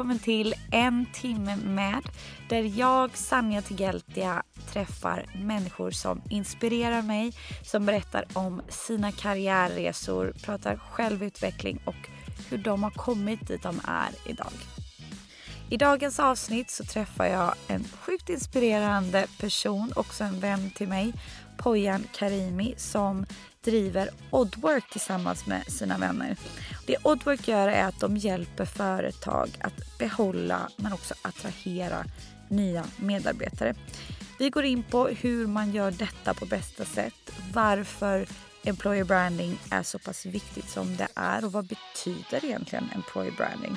[0.00, 2.02] Välkommen till En timme med
[2.48, 4.42] där jag, Sanja Tigeltia,
[4.72, 7.32] träffar människor som inspirerar mig,
[7.62, 12.10] som berättar om sina karriärresor, pratar självutveckling och
[12.50, 14.52] hur de har kommit dit de är idag.
[15.72, 21.12] I dagens avsnitt så träffar jag en sjukt inspirerande person, också en vän till mig,
[21.58, 23.26] Poyan Karimi som
[23.64, 26.36] driver Oddwork tillsammans med sina vänner.
[26.86, 32.04] Det Oddwork gör är att de hjälper företag att behålla men också attrahera
[32.48, 33.74] nya medarbetare.
[34.38, 38.26] Vi går in på hur man gör detta på bästa sätt, varför
[38.64, 43.76] employer branding är så pass viktigt som det är och vad betyder egentligen employer branding?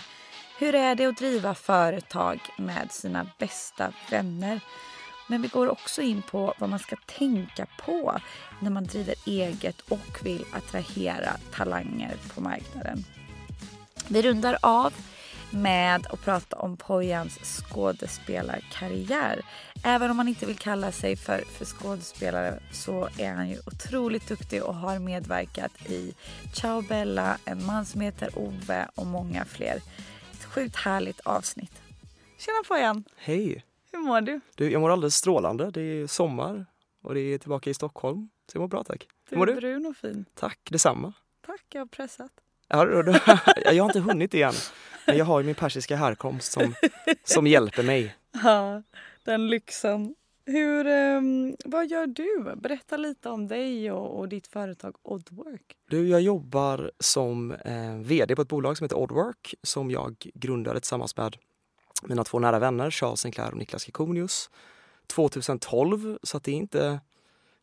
[0.58, 4.60] Hur är det att driva företag med sina bästa vänner?
[5.28, 8.20] Men vi går också in på vad man ska tänka på
[8.62, 13.06] när man driver eget och vill attrahera talanger på marknaden.
[14.08, 14.94] Vi rundar av
[15.52, 19.42] med att prata om Pojans skådespelarkarriär.
[19.84, 24.28] Även om han inte vill kalla sig för, för skådespelare så är han ju otroligt
[24.28, 26.14] duktig och har medverkat i
[26.54, 29.82] Ciao Bella, En man som heter Ove och många fler.
[30.54, 31.82] Sjukt härligt avsnitt.
[32.38, 33.04] Tjena Pojan!
[33.18, 33.66] Hej!
[33.92, 34.42] Hur mår du?
[34.56, 35.72] Du, jag mår alldeles strålande.
[35.72, 36.66] Det är sommar
[37.04, 38.30] och det är tillbaka i Stockholm.
[38.52, 39.08] Så jag mår bra tack.
[39.30, 39.60] Du Hur mår är du?
[39.62, 40.26] brun och fin.
[40.36, 41.14] Tack detsamma.
[41.46, 42.32] Tack, jag har pressat.
[42.68, 43.16] Ja, då, då,
[43.66, 44.54] jag har inte hunnit igen.
[45.08, 46.76] Men jag har ju min persiska härkomst som,
[47.24, 48.16] som hjälper mig.
[48.44, 48.84] Ja,
[49.24, 50.16] den lyxen.
[50.46, 52.56] Hur, um, vad gör du?
[52.56, 55.78] Berätta lite om dig och, och ditt företag Oddwork.
[55.90, 60.80] Du, jag jobbar som eh, VD på ett bolag som heter Oddwork som jag grundade
[60.80, 61.38] tillsammans med
[62.04, 64.50] mina två nära vänner Charles Sinclair och Niklas Kekonius
[65.08, 66.18] 2012.
[66.24, 67.00] Så att det är inte...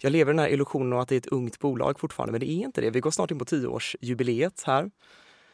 [0.03, 2.51] Jag lever i den här illusionen att det är ett ungt bolag fortfarande, men det
[2.51, 2.91] är inte det.
[2.91, 4.91] Vi går snart in på tioårsjubileet här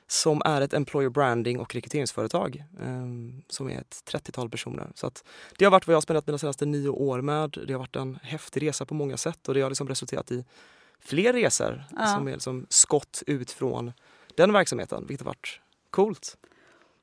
[0.06, 3.06] som är ett employer branding och rekryteringsföretag eh,
[3.48, 4.90] som är ett 30-tal personer.
[4.94, 5.24] Så att
[5.58, 7.58] det har varit vad jag har spenderat mina senaste nio år med.
[7.66, 10.44] Det har varit en häftig resa på många sätt och det har liksom resulterat i
[11.00, 12.06] fler resor Ja.
[12.06, 13.92] som är liksom skott ut från
[14.34, 16.36] den verksamheten, vilket har varit coolt.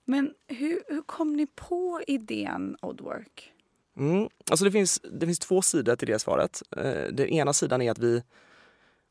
[0.06, 3.50] Men hur, hur kom ni på idén Oddwork?
[3.98, 4.30] Mm.
[4.50, 6.62] Alltså det, finns, det finns två sidor till det svaret.
[6.78, 8.24] Eh, Den ena sidan är att vi,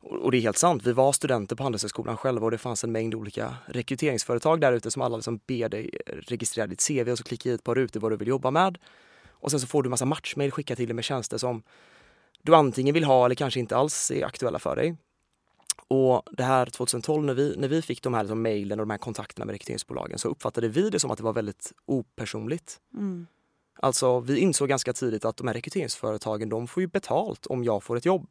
[0.02, 2.92] och det är helt sant, vi var studenter på Handelshögskolan själva och det fanns en
[2.92, 7.24] mängd olika rekryteringsföretag där ute som alla liksom ber dig registrera ditt CV och så
[7.24, 8.78] klicka i ett par rutor vad du vill jobba med.
[9.30, 11.62] Och sen så får du massa matchmail skickat till dig med tjänster som
[12.42, 14.96] du antingen vill ha eller kanske inte alls är aktuella för dig.
[15.88, 18.90] Och det här 2012 när vi, när vi fick de här liksom mejlen och de
[18.90, 22.80] här kontakterna med rekryteringsbolagen så uppfattade vi det som att det var väldigt opersonligt.
[22.94, 23.26] Mm.
[23.78, 27.82] Alltså vi insåg ganska tidigt att de här rekryteringsföretagen de får ju betalt om jag
[27.82, 28.26] får ett jobb.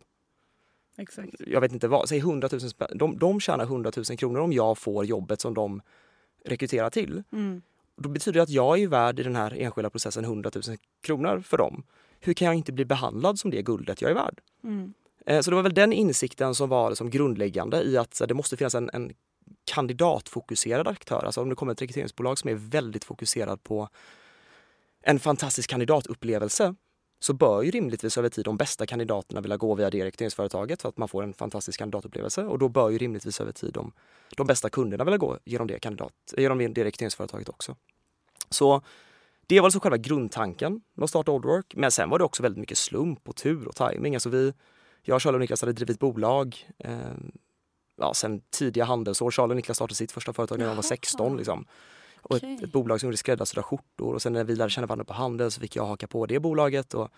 [0.98, 1.34] Exakt.
[1.40, 2.98] Jag vet inte vad, säg 100 000 spänn.
[2.98, 5.82] De, de tjänar 100 000 kronor om jag får jobbet som de
[6.46, 7.24] rekryterar till.
[7.32, 7.62] Mm.
[7.98, 11.40] Då betyder det att jag är värd i den här enskilda processen 100 000 kronor
[11.40, 11.84] för dem.
[12.20, 14.42] Hur kan jag inte bli behandlad som det guldet jag är värd?
[14.64, 14.94] Mm.
[15.26, 18.58] Eh, Så det var väl den insikten som var liksom grundläggande i att det måste
[18.58, 19.14] finnas en, en
[19.66, 21.24] kandidatfokuserad aktör.
[21.26, 23.90] Alltså om det kommer ett rekryteringsbolag som är väldigt fokuserad på
[25.02, 26.76] en fantastisk kandidatupplevelse
[27.24, 30.90] så bör ju rimligtvis över tid de bästa kandidaterna vilja gå via det rekryteringsföretaget för
[30.90, 33.92] att man får en fantastisk kandidatupplevelse och då bör ju rimligtvis över tid de,
[34.38, 37.76] de bästa kunderna vilja gå genom det, kandidat, genom det rekryteringsföretaget också.
[38.50, 38.82] Så
[39.48, 41.74] det var alltså själva grundtanken med att starta Oldwork.
[41.76, 44.16] Men sen var det också väldigt mycket slump och tur och timing.
[44.16, 44.54] Alltså vi,
[45.02, 46.98] jag, Charlie och Niklas hade drivit bolag eh,
[47.98, 49.32] ja, sen tidiga handelsår.
[49.32, 50.84] Charlie och Niklas startade sitt första företag när de var Jaha.
[50.84, 51.38] 16.
[51.38, 51.66] Liksom.
[52.22, 52.56] Och Okej.
[52.56, 54.14] ett, ett bolag som gjorde skräddarsydda skjortor.
[54.14, 56.40] Och sen när vi lärde känna varandra på handel så fick jag haka på det
[56.40, 56.94] bolaget.
[56.94, 57.10] Och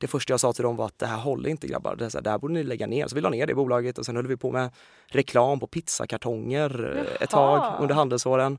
[0.00, 1.96] det första jag sa till dem var att det här håller inte grabbar.
[1.96, 3.06] Det, här, det här borde ni lägga ner.
[3.06, 4.70] Så vi la ner det bolaget och sen höll vi på med
[5.06, 7.60] reklam på pizzakartonger eh, ett Jaha.
[7.60, 8.58] tag under handelsåren.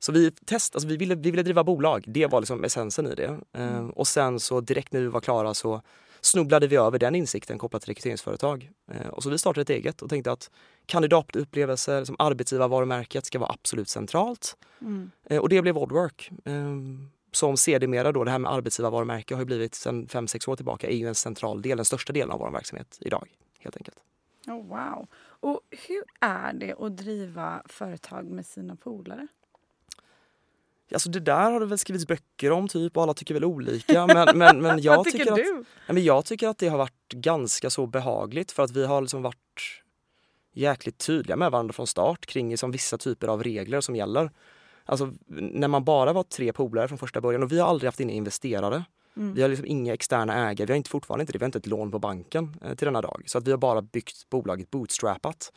[0.00, 3.14] Så vi test, alltså vi, ville, vi ville driva bolag, det var liksom essensen i
[3.14, 3.38] det.
[3.52, 5.82] Eh, och sen så direkt när vi var klara så
[6.20, 8.70] snubblade vi över den insikten kopplat till rekryteringsföretag.
[8.92, 10.50] Eh, och så vi startade ett eget och tänkte att
[10.86, 14.56] kandidatupplevelser som arbetsgivarvarumärket ska vara absolut centralt.
[14.80, 15.10] Mm.
[15.24, 16.30] Eh, och det blev Oddwork.
[16.44, 16.76] Eh,
[17.32, 20.96] som sedermera då, det här med arbetsgivarvarumärke har ju blivit sedan 5-6 år tillbaka, är
[20.96, 23.28] ju en central del, den största delen av vår verksamhet idag.
[23.58, 23.96] helt enkelt.
[24.46, 25.06] Oh, wow.
[25.22, 29.26] Och hur är det att driva företag med sina polare?
[30.92, 34.06] Alltså det där har det väl skrivits böcker om typ och alla tycker väl olika.
[34.06, 37.12] Men, men, men jag, tycker tycker att, nej, men jag tycker att det har varit
[37.12, 39.82] ganska så behagligt för att vi har liksom varit
[40.52, 44.30] jäkligt tydliga med varandra från start kring liksom vissa typer av regler som gäller.
[44.84, 48.00] Alltså när man bara var tre polare från första början och vi har aldrig haft
[48.00, 48.84] inne investerare.
[49.16, 49.34] Mm.
[49.34, 51.58] Vi har liksom inga externa ägare, vi har inte, fortfarande inte det, vi har inte
[51.58, 53.22] ett lån på banken eh, till denna dag.
[53.26, 55.52] Så att vi har bara byggt bolaget bootstrappat.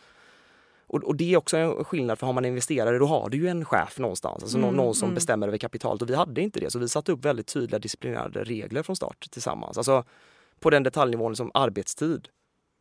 [0.94, 3.48] Och, och det är också en skillnad för har man investerare då har du ju
[3.48, 5.16] en chef någonstans, alltså någon, Mm, någon som mm.
[5.16, 6.72] bestämmer över kapitalet och vi hade inte det.
[6.72, 9.78] Så vi satte upp väldigt tydliga disciplinerade regler från start tillsammans.
[9.78, 10.04] Alltså
[10.60, 12.28] på den detaljnivån som arbetstid.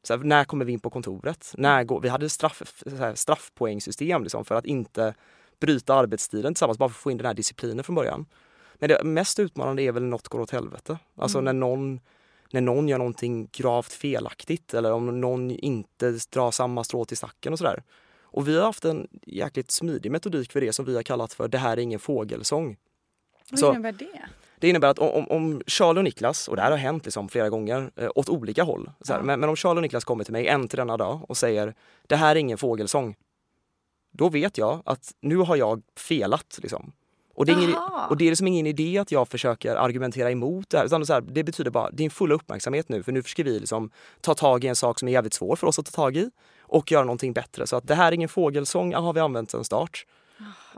[0.03, 1.53] Så här, när kommer vi in på kontoret?
[1.57, 5.15] När går, vi hade straff, här, straffpoängsystem liksom för att inte
[5.61, 8.27] bryta arbetstiden tillsammans bara för att få in den här disciplinen från början.
[8.75, 10.99] Men det mest utmanande är väl något går åt helvete.
[11.17, 11.45] Alltså Mm.
[11.45, 12.01] när, någon,
[12.51, 17.53] när någon gör någonting gravt felaktigt eller om någon inte drar samma strå till stacken
[17.53, 17.83] och sådär.
[18.33, 21.49] Och vi har haft en jäkligt smidig metodik för det som vi har kallat för
[21.49, 22.77] det här är ingen fågelsång.
[23.51, 24.09] Vad Så- innebär det?
[24.59, 27.49] Det innebär att om, om, Charlie och Niklas, och det här har hänt liksom flera
[27.51, 28.91] gånger eh, åt olika håll.
[29.01, 29.25] Så här, Ja.
[29.25, 31.75] men, men om Charlie och Niklas kommer till mig en till denna dag och säger
[32.07, 33.17] det här är ingen fågelsång.
[34.11, 36.59] Då vet jag att nu har jag felat.
[36.63, 36.93] Liksom.
[37.35, 37.77] Och, det är ingen,
[38.11, 40.85] och det är liksom ingen idé att jag försöker argumentera emot det här.
[40.85, 43.03] Utan så här, det betyder bara din fulla uppmärksamhet nu.
[43.03, 43.91] För nu ska vi liksom
[44.21, 46.31] ta tag i en sak som är jävligt svår för oss att ta tag i.
[46.61, 47.67] Och göra någonting bättre.
[47.67, 50.07] Så att det här är ingen fågelsång, har vi använt sen start.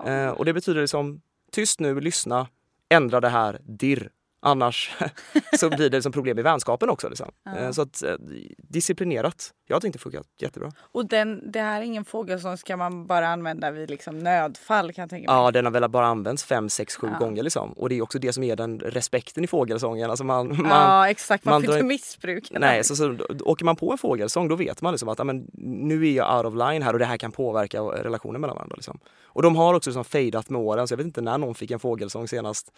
[0.07, 1.21] Eh, och det betyder liksom
[1.53, 2.47] tyst nu, lyssna,
[2.89, 4.11] ändra det här, dirr.
[4.45, 4.91] Annars
[5.59, 7.09] så blir det liksom problem i vänskapen också.
[7.09, 7.31] Liksom.
[7.59, 8.15] Eh, så att eh,
[8.59, 9.51] disciplinerat.
[9.67, 10.73] Jag tyckte det funkat jättebra.
[10.93, 14.93] Och den, det här är ingen fågel som ska man bara använda vid liksom nödfall
[14.93, 15.41] kan jag tänka mig.
[15.43, 17.19] Ja, den har väl bara använts fem, sex, sju Ja.
[17.19, 17.73] gånger liksom.
[17.73, 20.11] Och det är också det som ger den respekten i fågelsången.
[20.11, 22.59] Alltså man, man, ja exakt, man, man får drar inte in- missbruka.
[22.59, 25.47] Nej, så, så åker man på en fågelsång då vet man liksom att ja, men,
[25.89, 28.77] nu är jag out of line här och det här kan påverka relationen mellan varandra.
[28.77, 28.99] Liksom.
[29.25, 31.71] Och de har också liksom fejdat med åren så jag vet inte när någon fick
[31.71, 32.73] en fågelsång senast.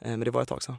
[0.00, 0.76] Eh, men det var ett tag sedan.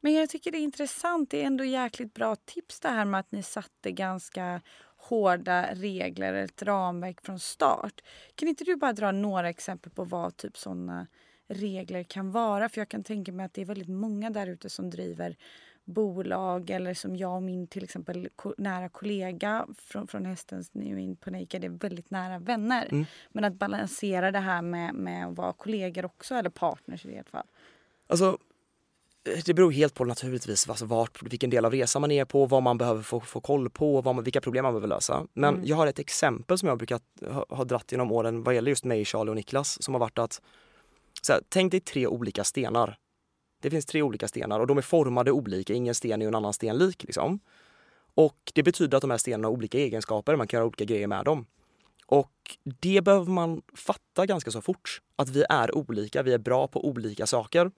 [0.00, 1.30] Men jag tycker det är intressant.
[1.30, 4.60] Det är ändå jäkligt bra tips det här med att ni satte ganska
[4.96, 8.00] hårda regler, ett ramverk från start.
[8.34, 11.06] Kan inte du bara dra några exempel på vad typ sådana
[11.48, 12.68] regler kan vara?
[12.68, 15.36] För jag kan tänka mig att det är väldigt många där ute som driver
[15.84, 21.16] bolag eller som jag och min till exempel nära kollega från, från Hästens nu in
[21.16, 22.88] på Naked är väldigt nära vänner.
[22.90, 23.04] Mm.
[23.28, 27.30] Men att balansera det här med, med att vara kollegor också eller partners i ert
[27.30, 27.46] fall.
[28.06, 28.38] Alltså,
[29.44, 32.62] det beror helt på naturligtvis alltså vart, vilken del av resan man är på, vad
[32.62, 35.26] man behöver få, få koll på, vad man, vilka problem man behöver lösa.
[35.32, 35.66] Men Mm.
[35.66, 38.84] jag har ett exempel som jag brukat ha, ha dratt genom åren vad gäller just
[38.84, 40.40] mig, Charlie och Niklas som har varit att
[41.22, 42.98] så här, tänk dig tre olika stenar.
[43.62, 46.52] Det finns tre olika stenar och de är formade olika, ingen sten är en annan
[46.52, 47.04] sten lik.
[47.04, 47.40] Liksom.
[48.14, 51.06] Och det betyder att de här stenarna har olika egenskaper, man kan göra olika grejer
[51.06, 51.46] med dem.
[52.06, 52.32] Och
[52.80, 55.00] det behöver man fatta ganska så fort.
[55.16, 57.70] Att vi är olika, vi är bra på olika saker.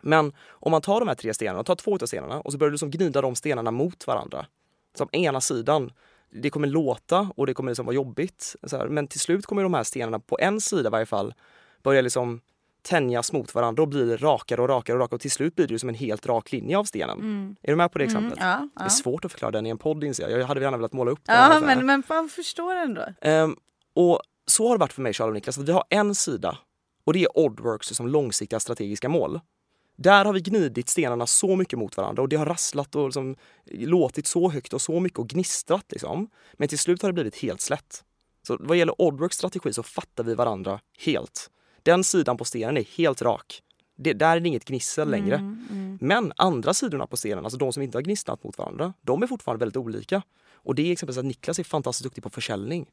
[0.00, 2.70] Men om man tar de här tre stenarna, tar två av stenarna och så börjar
[2.70, 4.46] du liksom gnida de stenarna mot varandra.
[4.94, 5.92] Som ena sidan,
[6.30, 8.56] det kommer låta och det kommer liksom vara jobbigt.
[8.72, 11.34] Här, men till slut kommer de här stenarna på en sida i varje fall
[11.82, 12.40] börja liksom
[12.82, 15.72] tänjas mot varandra och blir rakare och rakare och rakare och till slut blir det
[15.72, 17.56] ju som en helt rak linje av stenen.
[17.62, 18.38] Är du med på det exemplet?
[18.38, 18.90] Mm, ja, Det är ja.
[18.90, 20.40] svårt att förklara den i en podd inser jag.
[20.40, 23.04] Jag hade gärna velat måla upp här, Ja, men, men man förstår ändå.
[23.20, 23.56] Ehm,
[23.94, 26.58] och så har det varit för mig, Charlie och Niklas, att vi har en sida
[27.04, 29.40] och det är Oddworks som långsiktiga strategiska mål.
[30.02, 33.36] Där har vi gnidit stenarna så mycket mot varandra och det har rasslat och liksom
[33.70, 35.84] låtit så högt och så mycket och gnistrat.
[35.88, 36.30] Liksom.
[36.52, 38.04] Men till slut har det blivit helt slätt.
[38.46, 41.50] Så vad gäller Oddworks strategi så fattar vi varandra helt.
[41.82, 43.62] Den sidan på stenen är helt rak.
[43.96, 45.36] Det, där är det inget gnissel längre.
[45.36, 49.22] Mm, Men andra sidorna på stenen, alltså de som inte har gnistrat mot varandra, de
[49.22, 50.22] är fortfarande väldigt olika.
[50.52, 52.86] Och det är exempelvis att Niklas är fantastiskt duktig på försäljning.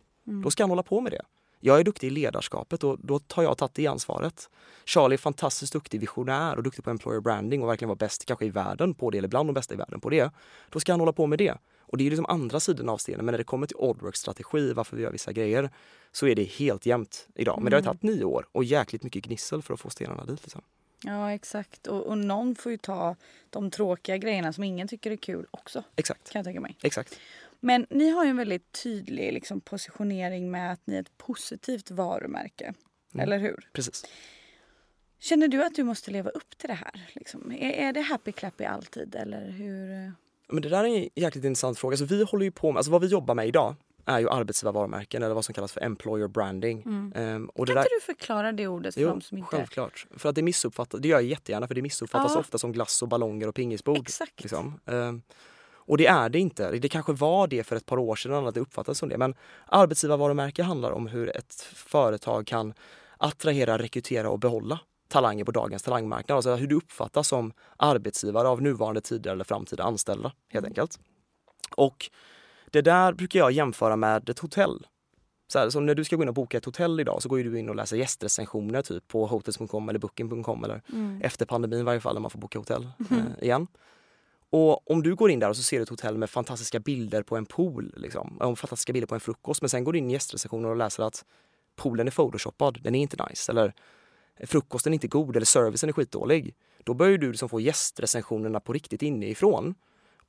[0.43, 1.21] Då ska han hålla på med det.
[1.59, 4.49] Jag är duktig i ledarskapet och då tar jag tagit det ansvaret.
[4.85, 8.45] Charlie är fantastiskt duktig visionär och duktig på employer branding och verkligen vara bäst kanske
[8.45, 10.31] i världen på det, eller bland de bästa i världen på det.
[10.69, 11.57] Då ska han hålla på med det.
[11.81, 13.25] Och det är liksom andra sidan av stenen.
[13.25, 15.69] Men när det kommer till Oddworks strategi, varför vi gör vissa grejer,
[16.11, 17.61] så är det helt jämnt idag.
[17.61, 20.43] Men det har tagit nio år och jäkligt mycket gnissel för att få stenarna dit.
[20.43, 20.61] Liksom.
[21.03, 21.87] Ja, exakt.
[21.87, 23.15] Och, och någon får ju ta
[23.49, 25.83] de tråkiga grejerna som ingen tycker är kul också.
[25.95, 26.31] Exakt.
[26.31, 26.77] Kan jag tänka mig.
[26.81, 27.19] Exakt.
[27.59, 31.91] Men ni har ju en väldigt tydlig liksom, positionering med att ni är ett positivt
[31.91, 32.73] varumärke.
[33.13, 33.23] Mm.
[33.23, 33.69] Eller hur?
[33.73, 34.05] Precis.
[35.19, 37.09] Känner du att du måste leva upp till det här?
[37.15, 37.51] Liksom?
[37.51, 40.11] Är, är det happy clappy alltid eller hur?
[40.49, 41.93] Men det där är en jäkligt intressant fråga.
[41.93, 45.23] Alltså vi håller ju på med, alltså vad vi jobbar med idag är ju arbetsgivarvarumärken
[45.23, 46.81] eller vad som kallas för employer branding.
[46.85, 47.13] Mm.
[47.15, 49.49] Ehm, och Kan där, inte du förklara det ordet för Jo, de som inte...
[49.55, 50.07] självklart.
[50.11, 52.39] För att det missuppfattas, det gör jag jättegärna för det missuppfattas Ja.
[52.39, 53.97] ofta som glass och ballonger och pingisbord.
[53.97, 54.41] Exakt.
[54.43, 54.79] Liksom.
[54.85, 55.21] Ehm,
[55.88, 56.72] och det är det inte.
[56.72, 59.17] Det kanske var det för ett par år sedan att det uppfattades som det.
[59.17, 62.74] Men arbetsgivarvarumärke handlar om hur ett företag kan
[63.17, 66.36] attrahera, rekrytera och behålla talanger på dagens talangmarknad.
[66.36, 71.00] Alltså hur du uppfattas som arbetsgivare av nuvarande, tidigare eller framtida anställda helt enkelt.
[71.77, 72.10] Och
[72.72, 74.88] det där brukar jag jämföra med ett hotell.
[75.48, 77.38] Så, här, så när du ska gå in och boka ett hotell idag så går
[77.38, 81.22] du in och läser gästrecensioner typ på hotels.com eller booking.com eller Mm.
[81.22, 83.67] efter pandemin i varje fall när man får boka hotell eh, igen.
[84.50, 87.24] Och om du går in där och så ser du ett hotell med fantastiska bilder
[87.24, 90.10] på en pool, liksom, och fantastiska bilder på en frukost, men sen går du in
[90.10, 91.25] i gästrecensionen och läser att
[91.75, 93.74] poolen är photoshoppad, den är inte nice, eller
[94.46, 96.56] frukosten är inte god eller servicen är skitdålig.
[96.84, 99.75] Då börjar du liksom få gästrecensionerna på riktigt inifrån.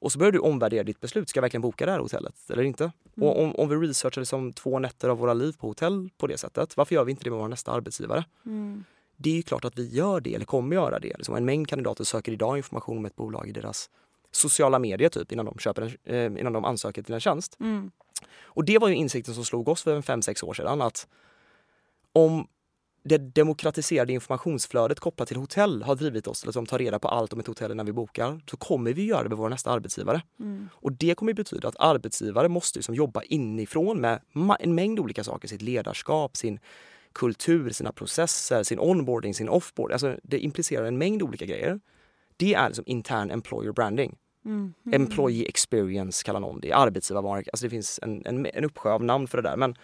[0.00, 1.28] Och så börjar du omvärdera ditt beslut.
[1.28, 2.92] Ska jag verkligen boka det här hotellet eller inte?
[3.20, 6.38] Och om, om vi researchar liksom två nätter av våra liv på hotell på det
[6.38, 8.24] sättet, varför gör vi inte det med vår nästa arbetsgivare?
[8.46, 8.84] Mm.
[9.16, 11.16] det är ju klart att vi gör det eller kommer göra det.
[11.16, 13.90] Liksom en mängd kandidater söker idag information om ett bolag i deras
[14.38, 17.56] sociala medier typ innan de, köper en, eh, innan de ansöker till en tjänst.
[17.60, 17.90] Mm.
[18.40, 21.06] Och det var ju insikten som slog oss för en fem sex år sedan att
[22.12, 22.46] om
[23.04, 27.08] det demokratiserade informationsflödet kopplat till hotell har drivit oss till att liksom ta reda på
[27.08, 29.70] allt om ett hotell när vi bokar så kommer vi göra det med vår nästa
[29.70, 30.22] arbetsgivare.
[30.40, 30.68] Mm.
[30.72, 34.20] Och det kommer betyda att arbetsgivare måste liksom jobba inifrån med
[34.60, 35.48] en mängd olika saker.
[35.48, 36.60] Sitt ledarskap, sin
[37.12, 39.92] kultur, sina processer, sin onboarding, sin offboarding.
[39.92, 41.80] Alltså det implicerar en mängd olika grejer.
[42.36, 44.16] Det är liksom intern employer branding.
[44.48, 44.74] Mm.
[44.92, 46.72] Employee experience kallar någon det.
[46.72, 47.50] Arbetsgivarvarumärke.
[47.52, 49.56] Alltså det finns en, en, en uppsjö av namn för det där.
[49.56, 49.74] Men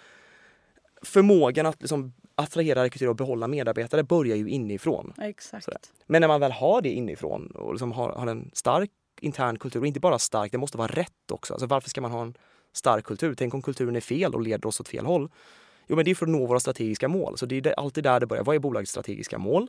[1.02, 5.12] förmågan att liksom attrahera, rekrytera och behålla medarbetare börjar ju inifrån.
[5.18, 5.64] Exakt.
[5.64, 5.80] Sådär.
[6.06, 8.90] Men när man väl har det inifrån och liksom har, har en stark
[9.20, 11.54] intern kultur, och inte bara stark, det måste vara rätt också.
[11.54, 12.34] Alltså varför ska man ha en
[12.72, 13.34] stark kultur?
[13.34, 15.30] Tänk om kulturen är fel och leder oss åt fel håll?
[15.86, 17.38] Jo, men det är för att nå våra strategiska mål.
[17.38, 18.44] Så det är alltid där det börjar.
[18.44, 19.68] Vad är bolagets strategiska mål?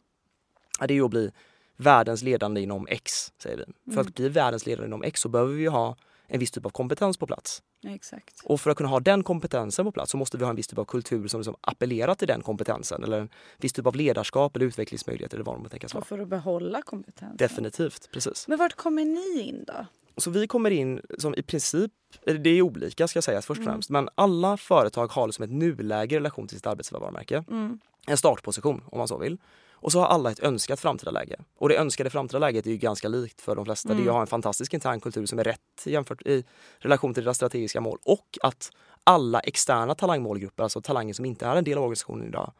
[0.80, 1.32] Ja, det är ju att bli
[1.77, 3.94] världens ledande inom X, säger vi.
[3.94, 5.96] För att bli världens ledande inom X så behöver vi ha
[6.27, 7.63] en viss typ av kompetens på plats.
[7.88, 8.41] Exakt.
[8.44, 10.67] Och för att kunna ha den kompetensen på plats så måste vi ha en viss
[10.67, 13.03] typ av kultur som liksom appellerar till den kompetensen.
[13.03, 16.01] Eller en viss typ av ledarskap eller utvecklingsmöjligheter eller vad man tänkas vara.
[16.01, 17.38] Och för att behålla kompetensen.
[17.38, 18.48] Definitivt, precis.
[18.48, 19.86] Men vart kommer ni in då?
[20.17, 21.91] Så vi kommer in som i princip,
[22.25, 26.15] det är olika ska sägas först och främst, men alla företag har liksom ett nuläge
[26.15, 27.44] i relation till sitt arbetsgivarvarumärke.
[27.51, 27.79] Mm.
[28.08, 29.38] En startposition om man så vill.
[29.75, 31.39] Och så har alla ett önskat framtida läge.
[31.58, 33.94] Och det önskade framtida läget är ju ganska likt för de flesta.
[33.94, 36.44] Det är att ha en fantastisk intern kultur som är rätt jämfört i
[36.79, 37.98] relation till deras strategiska mål.
[38.03, 38.72] Och att
[39.03, 42.53] alla externa talangmålgrupper, alltså talanger som inte är en del av organisationen idag,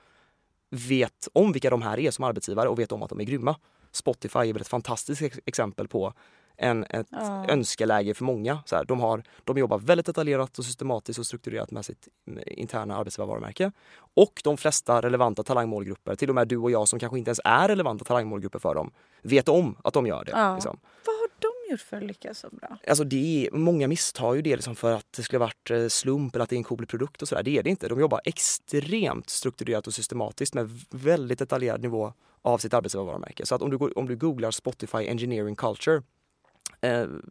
[0.70, 3.56] vet om vilka de här är som arbetsgivare och vet om att de är grymma.
[3.92, 6.14] Spotify är väl ett fantastiskt ex- exempel på
[6.58, 7.46] en, ett Ja.
[7.50, 8.60] önskeläge för många.
[8.66, 12.08] Så här, de, har, de jobbar väldigt detaljerat och systematiskt och strukturerat med sitt
[12.48, 13.72] interna arbetsgivarvarumärke.
[13.98, 17.42] Och de flesta relevanta talangmålgrupper, till och med du och jag som kanske inte ens
[17.44, 20.32] är relevanta talangmålgrupper för dem, vet om att de gör det.
[20.32, 20.54] Ja.
[20.54, 20.80] Liksom.
[21.06, 22.78] Vad har de gjort för att lyckas så bra?
[22.88, 26.36] Alltså det är, många misstar ju det liksom för att det skulle varit eh, slump
[26.36, 27.44] eller att det är en cool produkt och sådär.
[27.44, 27.88] Det är det inte.
[27.88, 33.46] De jobbar extremt strukturerat och systematiskt med väldigt detaljerad nivå av sitt arbetsgivarvarumärke.
[33.46, 36.02] Så att om du, om du googlar Spotify Engineering Culture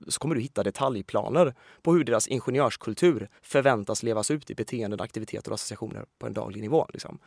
[0.08, 5.50] så kommer du hitta detaljplaner på hur deras ingenjörskultur förväntas levas ut i beteenden, aktiviteter
[5.50, 6.86] och associationer på en daglig nivå.
[6.92, 7.18] Liksom.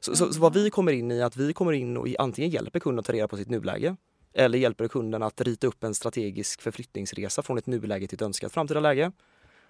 [0.00, 2.50] Så, så, så vad vi kommer in i är att vi kommer in och antingen
[2.50, 3.96] hjälper kunden att ta reda på sitt nuläge
[4.32, 8.52] eller hjälper kunden att rita upp en strategisk förflyttningsresa från ett nuläge till ett önskat
[8.52, 9.12] framtida läge.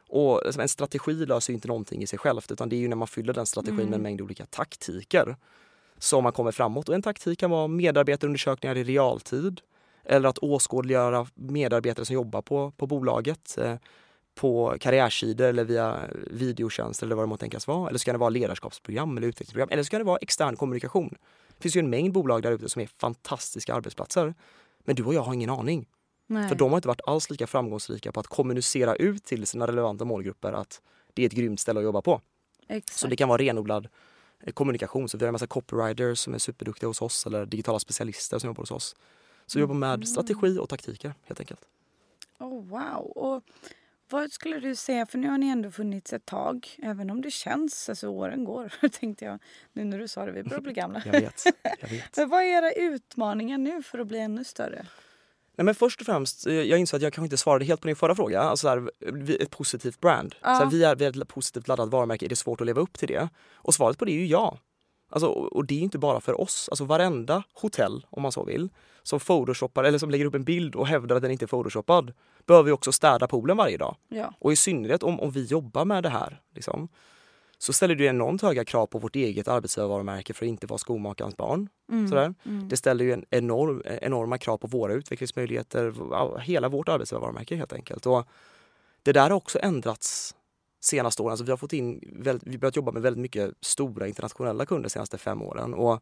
[0.08, 2.96] Och liksom en strategi löser inte någonting i sig självt utan det är ju när
[2.96, 5.36] man fyller den strategin med en mängd olika taktiker
[5.98, 6.88] som man kommer framåt.
[6.88, 9.60] Och en taktik kan vara medarbetarundersökningar i realtid
[10.04, 13.74] eller att åskådliggöra medarbetare som jobbar på, på bolaget eh,
[14.34, 17.88] på karriärsidor eller via videotjänster eller vad det må tänkas vara.
[17.88, 19.68] Eller så kan det vara ledarskapsprogram eller utvecklingsprogram.
[19.72, 21.14] Eller så kan det vara extern kommunikation.
[21.48, 24.34] Det finns ju en mängd bolag där ute som är fantastiska arbetsplatser.
[24.84, 25.86] Men du och jag har ingen aning.
[26.26, 26.48] Nej.
[26.48, 30.04] För de har inte varit alls lika framgångsrika på att kommunicera ut till sina relevanta
[30.04, 30.80] målgrupper att
[31.14, 32.20] det är ett grymt ställe att jobba på.
[32.68, 32.98] Exakt.
[32.98, 33.88] Så det kan vara renodlad
[34.40, 35.08] eh, kommunikation.
[35.08, 38.48] Så vi har en massa copywriters som är superduktiga hos oss eller digitala specialister som
[38.48, 38.96] jobbar hos oss.
[39.50, 41.60] Så vi jobbar med strategi och taktiker helt enkelt.
[42.38, 43.04] Oh, wow.
[43.16, 43.42] Och
[44.10, 47.30] vad skulle du säga, för nu har ni ändå funnits ett tag, även om det
[47.30, 49.38] känns, alltså åren går, tänkte jag
[49.72, 51.02] nu när du sa det, vi börjar bli gamla.
[51.04, 51.42] Jag vet.
[51.80, 52.16] Jag vet.
[52.16, 54.86] Men vad är era utmaningar nu för att bli ännu större?
[55.56, 57.86] Nej, men först och främst, eh, jag insåg att jag kanske inte svarade helt på
[57.86, 58.40] din förra fråga.
[58.40, 60.34] Alltså vi- ett positivt brand.
[60.40, 60.56] Ja.
[60.58, 62.80] Så här, vi, är, vi är ett positivt laddat varumärke, är det svårt att leva
[62.80, 63.28] upp till det?
[63.54, 64.58] Och svaret på det är ju ja.
[65.10, 66.68] Alltså, och det är inte bara för oss.
[66.72, 68.68] Alltså varenda hotell, om man så vill,
[69.02, 72.12] som photoshoppar eller som lägger upp en bild och hävdar att den inte är photoshoppad,
[72.46, 73.96] behöver ju också städa poolen varje dag.
[74.08, 74.34] Ja.
[74.38, 76.88] Och i synnerhet om, om vi jobbar med det här, liksom,
[77.58, 81.36] så ställer det enormt höga krav på vårt eget arbetsgivarvarumärke för att inte vara skomakarens
[81.36, 81.68] barn.
[82.08, 82.34] Sådär.
[82.68, 88.06] Det ställer ju en enorm, enorma krav på våra utvecklingsmöjligheter, hela vårt arbetsgivarvarumärke helt enkelt.
[88.06, 88.26] Och
[89.02, 90.34] det där har också ändrats
[90.80, 91.30] senaste åren.
[91.30, 94.82] Alltså vi har fått in, väldigt, vi börjat jobba med väldigt mycket stora internationella kunder
[94.82, 95.74] de senaste fem åren.
[95.74, 96.00] Och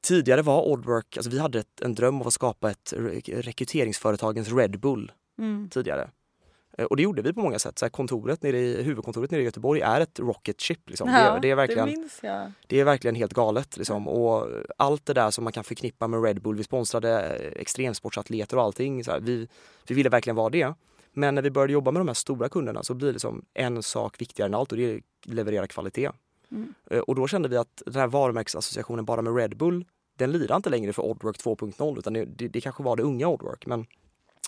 [0.00, 4.52] tidigare var Oddwork, alltså vi hade ett, en dröm av att skapa ett re- rekryteringsföretagens
[4.52, 5.68] Red Bull Mm.
[5.70, 6.10] tidigare.
[6.78, 7.78] Eh, Och det gjorde vi på många sätt.
[7.78, 10.90] Så här, kontoret nere i, huvudkontoret nere i Göteborg är ett rocket ship.
[10.90, 11.08] Liksom.
[11.08, 11.94] det, är- det, är verkligen, det
[12.66, 13.76] det är verkligen helt galet.
[13.76, 14.08] Liksom.
[14.08, 16.56] Och allt det där som man kan förknippa med Red Bull.
[16.56, 19.04] Vi sponsrade eh, extremsportsatleter och allting.
[19.04, 19.48] Så här, vi,
[19.88, 20.74] vi ville verkligen vara det.
[21.18, 23.82] Men när vi började jobba med de här stora kunderna så blir det liksom en
[23.82, 25.02] sak viktigare än allt och det är att
[25.34, 26.10] leverera kvalitet.
[26.50, 26.74] Mm.
[26.90, 29.84] Eh, Och då kände vi att den här varumärkesassociationen bara med Red Bull,
[30.18, 33.28] den lirar inte längre för Oddwork 2.0 utan det, det, det kanske var det unga
[33.28, 33.66] Oddwork.
[33.66, 33.86] Men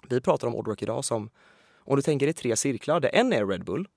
[0.09, 1.31] vi pratar om Oddwork idag som,
[1.79, 3.89] om du tänker dig tre cirklar, där en är Red Bull,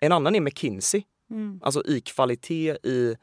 [0.00, 1.60] en annan är McKinsey, Mm.
[1.62, 3.16] alltså i kvalitet, i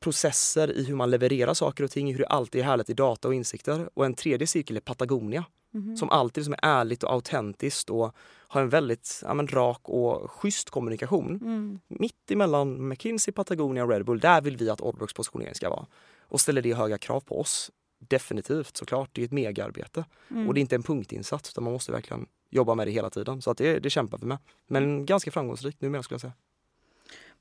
[0.00, 3.28] processer, i hur man levererar saker och ting, hur det alltid är härligt i data
[3.28, 3.88] och insikter.
[3.94, 5.96] Och en tredje cirkel är Patagonia, Mhm.
[5.96, 8.14] som alltid som är ärligt och autentiskt och
[8.48, 11.40] har en väldigt ja, men, rak och schysst kommunikation.
[11.42, 11.80] Mm.
[11.88, 15.86] Mitt emellan McKinsey, Patagonia och Red Bull, där vill vi att Oddworks positionering ska vara.
[16.20, 17.70] Och ställer det höga krav på oss?
[17.98, 20.04] Definitivt såklart, det är ett megaarbete.
[20.30, 20.48] Mm.
[20.48, 23.42] Och det är inte en punktinsats utan man måste verkligen jobba med det hela tiden.
[23.42, 24.38] Så att det, det kämpar vi med.
[24.66, 26.32] Men ganska framgångsrikt numera skulle jag säga.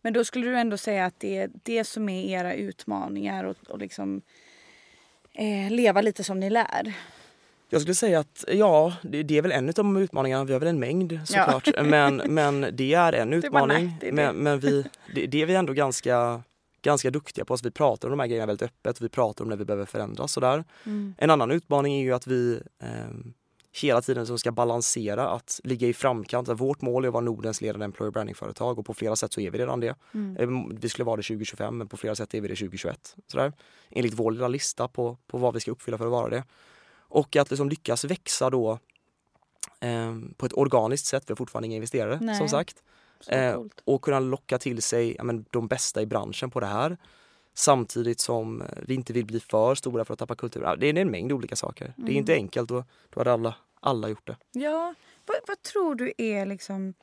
[0.01, 3.55] Men då skulle du ändå säga att det är det som är era utmaningar och,
[3.69, 4.21] och liksom
[5.33, 6.95] eh, leva lite som ni lär.
[7.69, 10.43] Jag skulle säga att ja, det, det är väl en av de utmaningarna.
[10.43, 11.69] Vi har väl en mängd såklart.
[11.83, 13.97] Men, men det är en utmaning.
[14.01, 14.11] det är.
[14.11, 14.85] Men, men vi,
[15.15, 16.43] det, det är vi ändå ganska,
[16.81, 17.53] ganska duktiga på.
[17.53, 19.01] Alltså vi pratar om de här grejerna väldigt öppet.
[19.01, 20.31] Vi pratar om när vi behöver förändras.
[20.31, 20.63] Sådär.
[20.85, 21.15] Mm.
[21.17, 23.33] En annan utmaning är ju att vi ehm,
[23.81, 26.49] hela tiden som ska balansera att ligga i framkant.
[26.49, 29.51] Vårt mål är att vara Nordens ledande employer branding-företag och på flera sätt så är
[29.51, 29.95] vi redan det.
[30.13, 30.37] Mm.
[30.39, 33.15] Ehm, Vi skulle vara det 2025 men på flera sätt är vi det 2021.
[33.27, 33.53] Sådär.
[33.89, 36.43] Enligt vår lilla lista på, på vad vi ska uppfylla för att vara det.
[37.09, 38.79] Och att liksom lyckas växa då
[39.79, 42.35] ehm, på ett organiskt sätt, vi har fortfarande inga investerare Nej.
[42.37, 42.83] som sagt.
[43.27, 46.97] Eh, och kunna locka till sig ja, men, de bästa i branschen på det här.
[47.53, 50.75] Samtidigt som eh, vi inte vill bli för stora för att tappa kultur.
[50.77, 51.93] Det är en mängd olika saker.
[51.97, 52.43] Det är inte Mm.
[52.43, 54.37] enkelt och då hade alla, alla gjort det.
[54.51, 54.93] Ja,
[55.25, 56.93] vad, vad tror du är liksom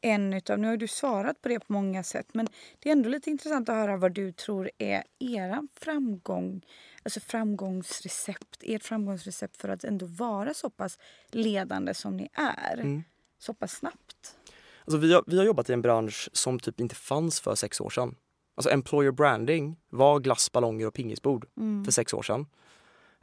[0.00, 3.08] en utav, nu har du svarat på det på många sätt, men det är ändå
[3.08, 6.66] lite intressant att höra vad du tror är era framgång,
[7.02, 10.98] alltså framgångsrecept, ert framgångsrecept för att ändå vara så pass
[11.30, 12.80] ledande som ni är.
[12.80, 13.02] Mm.
[13.38, 14.36] Så pass snabbt.
[14.84, 17.80] Alltså, vi, har, vi har jobbat i en bransch som typ inte fanns för sex
[17.80, 18.14] år sedan.
[18.54, 21.46] Alltså employer branding var glass, ballonger och pingisbord
[21.84, 22.46] för sex år sedan.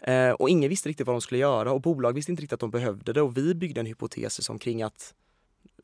[0.02, 2.60] Eh, och ingen visste riktigt vad de skulle göra och bolag visste inte riktigt att
[2.60, 5.14] de behövde det och vi byggde en hypotes som kring att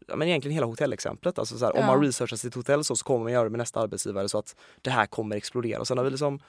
[0.10, 1.40] ja, men egentligen hela hotellexemplet.
[1.40, 1.86] Alltså så här, Om Ja.
[1.88, 4.56] man researchar sitt hotell så, så kommer man göra det med nästa arbetsgivare så att
[4.82, 5.80] det här kommer explodera.
[5.80, 6.40] Och sen har vi liksom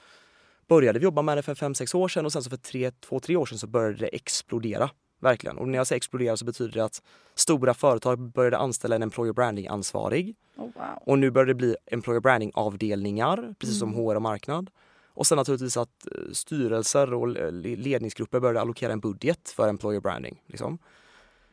[0.69, 2.91] började vi jobba med det för fem sex år sedan och sen så för tre,
[2.91, 4.91] två, tre år sedan så började det explodera.
[5.23, 5.59] Verkligen.
[5.59, 7.03] Och när jag säger explodera så betyder det att
[7.35, 10.35] stora företag började anställa en employer branding-ansvarig.
[10.57, 10.73] Oh, wow.
[11.07, 14.71] Och nu börjar det bli employer branding-avdelningar, precis som HR och marknad.
[15.15, 20.01] Och sen naturligtvis att eh, styrelser och le- ledningsgrupper började allokera en budget för employer
[20.01, 20.43] branding.
[20.47, 20.79] Liksom.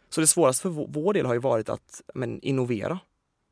[0.09, 2.99] Så det svåraste för vår- del har ju varit att men, innovera.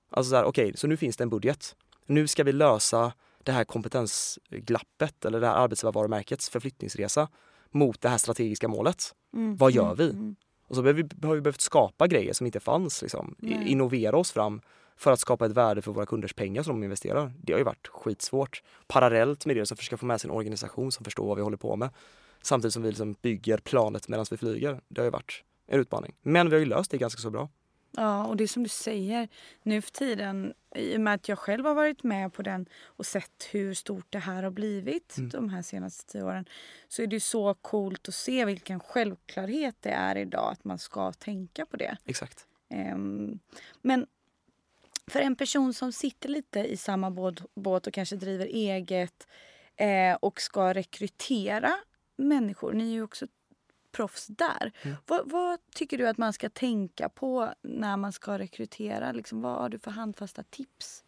[0.10, 1.76] Alltså så här, okej, så nu finns det en budget.
[2.06, 3.14] Nu ska vi lösa
[3.44, 7.28] det här kompetensglappet eller det här arbetsgivarvarumärkets förflyttningsresa
[7.72, 9.16] mot det här strategiska målet.
[9.34, 10.10] Mm, Vad gör mm, vi?
[10.10, 10.36] mm.
[10.68, 13.02] Och så har vi, har vi behövt skapa grejer som inte fanns.
[13.02, 13.36] Liksom.
[13.40, 13.64] Nej.
[13.72, 14.62] Innovera oss fram
[14.96, 17.34] för att skapa ett värde för våra kunders pengar som de investerar.
[17.44, 18.64] Det har ju varit skitsvårt.
[18.88, 21.58] Parallellt med det så försöka få med sig en organisation som förstår vad vi håller
[21.58, 21.90] på med.
[22.42, 24.82] Samtidigt som vi liksom bygger planet medan vi flyger.
[24.88, 26.16] Det har ju varit en utmaning.
[26.22, 27.50] Men vi har ju löst det ganska så bra.
[27.98, 29.28] Ja, och det är som du säger,
[29.64, 33.06] nu för tiden, i och med att jag själv har varit med på den och
[33.06, 35.30] sett hur stort det här har blivit Mm.
[35.30, 36.46] de här senaste tio åren,
[36.88, 40.80] så är det ju så coolt att se vilken självklarhet det är idag att man
[40.80, 41.98] ska tänka på det.
[42.06, 42.48] Exakt.
[42.70, 43.40] Ehm,
[43.82, 44.08] men
[45.08, 49.28] för en person som sitter lite i samma båt, båt och kanske driver eget
[49.76, 51.74] eh, och ska rekrytera
[52.18, 53.28] människor, ni är ju också
[53.96, 54.72] proffs där.
[54.82, 54.98] Mm.
[55.06, 59.12] Vad, vad tycker du att man ska tänka på när man ska rekrytera?
[59.12, 61.04] Liksom, vad har du för handfasta tips?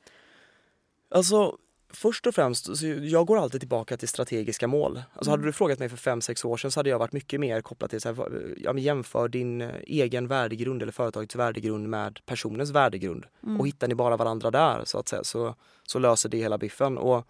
[1.10, 1.58] Alltså,
[1.90, 5.02] först och främst, så jag går alltid tillbaka till strategiska mål.
[5.14, 7.40] Alltså, Hade du frågat mig för fem sex år sedan så hade jag varit mycket
[7.40, 12.20] mer kopplad till så här, ja, jämför din eh, egen värdegrund eller företagets värdegrund med
[12.26, 13.26] personens värdegrund.
[13.60, 16.98] Och hittar ni bara varandra där så att säga så, så löser det hela biffen.
[16.98, 17.28] Och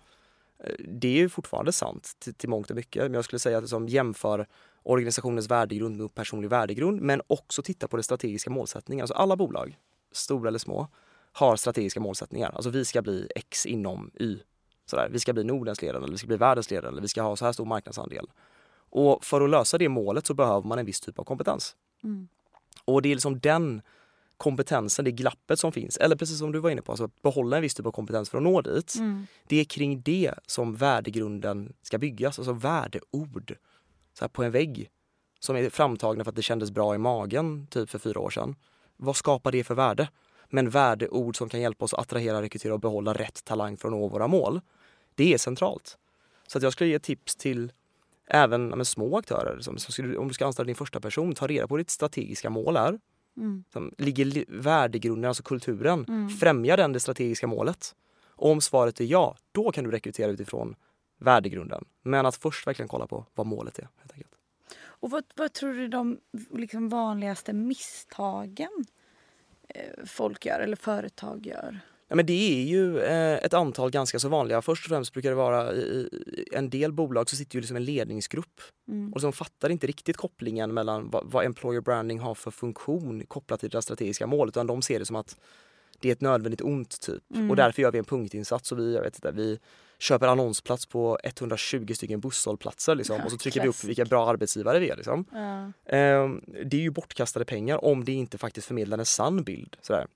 [0.63, 3.03] Eh, Det är ju fortfarande sant till, till mångt och mycket.
[3.03, 4.47] Men jag skulle säga att det som jämför
[4.87, 9.03] organisationens värdegrund med personlig värdegrund men också titta på det strategiska målsättningen.
[9.03, 9.77] Alltså alla bolag,
[10.11, 10.87] stora eller små,
[11.31, 12.51] har strategiska målsättningar.
[12.55, 14.39] Alltså vi ska bli X inom Y.
[14.85, 15.09] Sådär.
[15.11, 17.35] Vi ska bli Nordens ledare eller vi ska bli världens ledare eller vi ska ha
[17.35, 18.27] så här stor marknadsandel.
[18.89, 21.75] Och för att lösa det målet så behöver man en viss typ av kompetens.
[22.85, 23.81] Och det är liksom den
[24.37, 27.61] kompetensen, det glappet som finns, eller precis som du var inne på, alltså behålla en
[27.61, 28.95] viss typ av kompetens för att nå dit.
[29.47, 33.55] Det är kring det som värdegrunden ska byggas, alltså värdeord
[34.19, 34.89] så på en vägg
[35.39, 38.55] som är framtagna för att det kändes bra i magen typ för fyra år sedan.
[38.97, 40.09] Vad skapar det för värde?
[40.49, 43.91] Men värdeord som kan hjälpa oss att attrahera, rekrytera och behålla rätt talang för att
[43.91, 44.61] nå våra mål.
[45.15, 45.97] Det är centralt.
[46.47, 47.71] Så att jag skulle ge tips till
[48.27, 49.59] även men, små aktörer.
[49.59, 51.89] Som, som skulle, om du ska anställa din första person, ta reda på vad ditt
[51.89, 52.99] strategiska mål är.
[53.73, 56.29] Som ligger li- värdegrunden, alltså kulturen.
[56.29, 57.95] Främjar den det strategiska målet?
[58.29, 60.75] Och om svaret är ja, då kan du rekrytera utifrån
[61.17, 61.85] värdegrunden.
[62.03, 63.87] Men att först verkligen kolla på vad målet är.
[63.97, 64.33] Helt enkelt.
[64.99, 66.19] Och vad, vad tror du är de
[66.53, 68.85] liksom vanligaste misstagen
[69.67, 71.79] eh, folk gör eller företag gör?
[72.07, 74.61] Ja, men det är ju eh, ett antal ganska så vanliga.
[74.61, 76.09] Först och främst brukar det vara i,
[76.51, 78.61] en del bolag så sitter ju liksom en ledningsgrupp
[79.13, 83.59] och som fattar inte riktigt kopplingen mellan vad, vad employer branding har för funktion kopplat
[83.59, 85.37] till deras strategiska mål utan de ser det som att
[85.99, 89.01] det är ett nödvändigt ont typ och därför gör vi en punktinsats och vi, jag
[89.01, 89.59] vet inte, vi
[89.99, 94.79] köper annonsplats på 120 stycken busshållplatser liksom, och så trycker vi upp vilka bra arbetsgivare
[94.79, 94.95] vi är.
[94.95, 95.25] Liksom.
[95.85, 99.77] Ehm, det är ju bortkastade pengar om det inte faktiskt förmedlar en sann bild.
[99.81, 100.07] Sådär.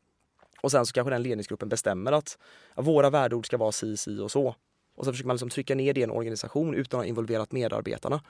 [0.61, 2.37] Och sen så kanske den ledningsgruppen bestämmer att
[2.75, 4.55] ja, våra värdeord ska vara si, si och så.
[4.95, 7.51] Och så försöker man liksom trycka ner det i en organisation utan att ha involverat
[7.51, 8.21] medarbetarna.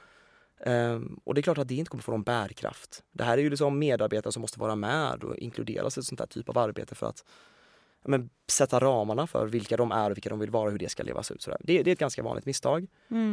[0.65, 3.03] Ehm, och det är klart att det inte kommer få någon bärkraft.
[3.11, 6.19] Det här är ju liksom medarbetare som måste vara med och inkluderas i ett sånt
[6.19, 7.25] här typ av arbete för att ja,
[8.05, 10.89] men, sätta ramarna för vilka de är och vilka de vill vara och hur det
[10.89, 11.41] ska levas ut.
[11.41, 11.57] Sådär.
[11.63, 12.87] Det, det är ett ganska vanligt misstag.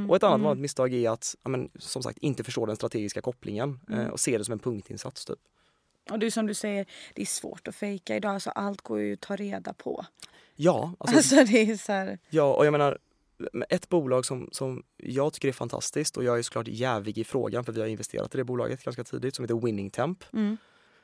[0.08, 3.80] Och ett annat vanligt misstag är att men, som sagt inte förstå den strategiska kopplingen
[3.90, 5.24] eh, och se det som en punktinsats.
[5.24, 5.38] Typ.
[6.10, 9.00] Och det är som du säger, det är svårt att fejka idag så allt går
[9.00, 10.06] ju att ta reda på.
[10.56, 12.98] Ja, alltså, Alltså det är så här, Ja, och jag menar
[13.68, 17.64] ett bolag som, som jag tycker är fantastiskt och jag är såklart jävig i frågan
[17.64, 20.24] för vi har investerat i det bolaget ganska tidigt som heter Winning Temp.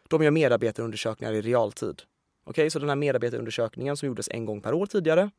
[0.08, 2.02] De gör medarbetarundersökningar i realtid.
[2.44, 5.30] Okej, så den här medarbetarundersökningen som gjordes en gång per år tidigare,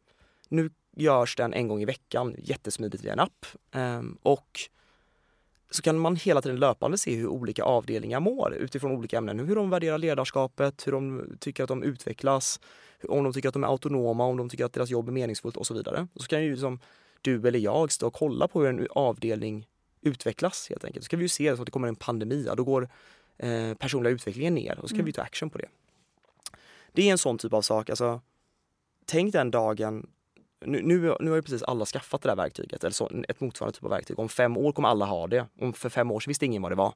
[0.50, 3.46] nu görs den en gång i veckan jättesmidigt via en app.
[3.72, 4.60] Ehm, och
[5.70, 9.40] så kan man hela tiden löpande se hur olika avdelningar mår utifrån olika ämnen.
[9.40, 12.60] Hur de värderar ledarskapet, hur de tycker att de utvecklas,
[13.08, 15.58] om de tycker att de är autonoma, om de tycker att deras jobb är meningsfullt
[15.58, 16.08] och så vidare.
[16.16, 16.80] Så kan ju liksom
[17.22, 19.68] du eller jag stå och kolla på hur en avdelning
[20.02, 21.06] utvecklas helt enkelt.
[21.06, 22.90] Så kan vi ju se så att det kommer en pandemi, ja, då går
[23.38, 25.68] eh, personliga utvecklingen ner och så kan vi ta action på det.
[26.96, 28.22] Det är en sån typ av sak, alltså
[29.06, 30.08] tänk den dagen
[30.66, 33.76] nu, nu, nu har ju precis alla skaffat det där verktyget, eller så, ett motsvarande
[33.76, 34.20] typ av verktyg.
[34.20, 35.48] Om fem år kommer alla ha det.
[35.62, 36.94] Om för fem år sedan visste ingen vad det var.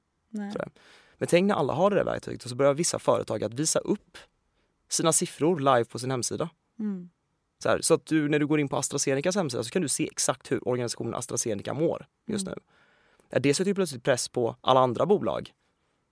[1.18, 3.80] Men tänk när alla har det där verktyget och så börjar vissa företag att visa
[3.80, 4.18] upp
[4.90, 6.50] sina siffror live på sin hemsida.
[6.80, 7.10] Mm.
[7.64, 9.88] Så, här, så att du, när du går in på AstraZenecas hemsida så kan du
[9.88, 12.60] se exakt hur organisationen AstraZeneca mår just Mm.
[13.30, 13.40] nu.
[13.40, 15.54] Det sätter ju plötsligt press på alla andra bolag.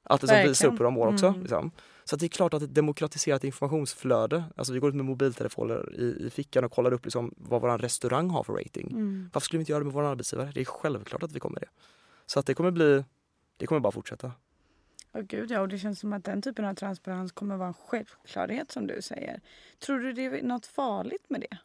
[0.04, 1.28] Att liksom visa upp hur de mår också.
[1.28, 1.42] Mm.
[1.42, 1.72] Liksom.
[2.10, 6.26] Så det är klart att ett demokratiserat informationsflöde, alltså vi går ut med mobiltelefoner i,
[6.26, 8.88] i fickan och kollar upp liksom vad vår restaurang har för rating.
[8.92, 9.30] Mm.
[9.34, 10.52] Varför skulle vi inte göra det med vår arbetsgivare?
[10.54, 11.68] Det är självklart att vi kommer det.
[12.26, 13.04] Så att det kommer bli,
[13.58, 14.32] det kommer bara fortsätta.
[15.14, 17.74] Åh gud ja, och det känns som att den typen av transparens kommer vara en
[17.74, 19.42] självklarhet som du säger.
[19.80, 21.58] Tror du det är något farligt med det?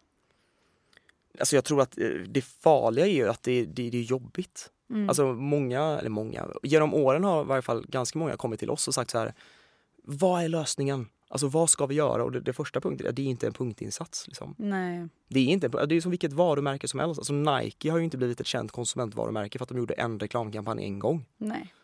[1.38, 4.70] Alltså jag tror att eh, det farliga är ju att det, det, det är jobbigt.
[5.08, 8.88] Alltså många, eller många, genom åren har i varje fall ganska många kommit till oss
[8.88, 9.34] och sagt så här,
[10.02, 11.08] vad är lösningen?
[11.28, 12.24] Alltså vad ska vi göra?
[12.24, 14.28] Och det, det första punkten är det är inte en punktinsats.
[14.28, 14.54] Liksom.
[14.58, 15.08] Nej.
[15.28, 17.18] Det är inte, det är som vilket varumärke som helst.
[17.18, 20.84] Alltså Nike har ju inte blivit ett känt konsumentvarumärke för att de gjorde en reklamkampanj
[20.84, 21.24] en gång.
[21.38, 21.74] Nej.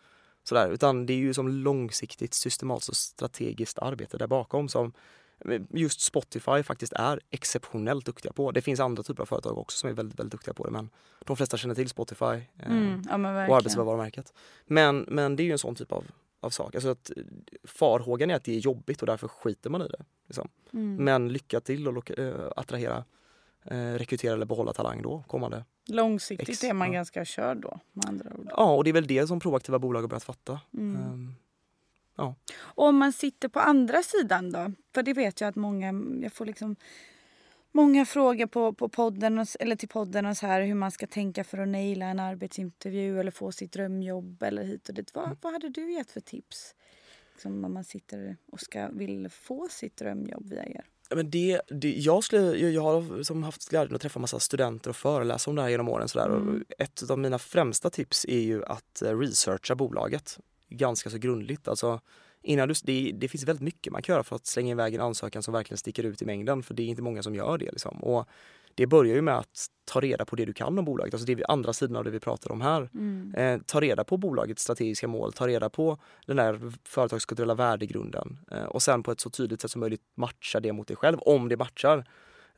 [0.45, 4.93] Sådär, utan det är ju som långsiktigt systematiskt och strategiskt arbete där bakom som
[5.71, 8.51] just Spotify faktiskt är exceptionellt duktiga på.
[8.51, 10.91] Det finns andra typer av företag också som är väldigt, väldigt duktiga på det men
[11.25, 13.03] de flesta känner till Spotify eh, Mm.
[13.11, 14.33] Ja men och arbetsgivarvarumärket.
[14.67, 16.05] Men, men det är ju en sån typ av,
[16.41, 16.75] av sak.
[16.75, 17.11] Alltså att
[17.65, 20.05] farhågan är att det är jobbigt och därför skiter man i det.
[20.27, 20.49] Liksom.
[20.73, 21.05] Mm.
[21.05, 23.05] Men lycka till och eh, attrahera,
[23.65, 25.65] eh, rekrytera eller behålla talang då kommande.
[25.89, 26.95] Långsiktigt Ex- är man ja.
[26.95, 28.49] ganska körd då med andra ord.
[28.51, 30.61] Ja, och det är väl det som proaktiva bolag har börjat fatta.
[30.75, 30.97] Mm.
[30.97, 31.35] Ehm,
[32.59, 34.73] Och om man sitter på andra sidan då?
[34.95, 36.77] För det vet jag att många, jag får liksom
[37.73, 41.07] många frågor på, på podden, och, eller till podden och så här hur man ska
[41.07, 45.15] tänka för att naila en arbetsintervju eller få sitt drömjobb eller hit och dit.
[45.15, 46.75] Vad, vad hade du gett för tips?
[47.39, 50.85] liksom, om man sitter och ska, vill få sitt drömjobb via er?
[51.11, 54.91] Men det, det, jag, skulle, jag, jag har som haft glädjen att träffa massa studenter
[54.91, 56.09] och föreläsa om det här genom åren.
[56.09, 56.27] Sådär.
[56.27, 56.49] Mm.
[56.49, 61.69] Och ett av mina främsta tips är ju att eh, researcha bolaget ganska så grundligt.
[61.69, 62.01] Alltså,
[62.49, 65.01] innan du, det, det finns väldigt mycket man kan göra för att slänga iväg en
[65.01, 66.63] ansökan som verkligen sticker ut i mängden.
[66.63, 67.71] För det är inte många som gör det.
[67.71, 68.05] Liksom.
[68.05, 68.29] Och
[68.75, 71.33] det börjar ju med att ta reda på det du kan om bolaget, alltså det
[71.33, 72.91] är andra sidan av det vi pratar om här.
[72.95, 73.35] Mm.
[73.35, 78.63] Eh, ta reda på bolagets strategiska mål, ta reda på den där företagskulturella värdegrunden eh,
[78.63, 81.49] och sen på ett så tydligt sätt som möjligt matcha det mot dig själv, om
[81.49, 82.05] det matchar.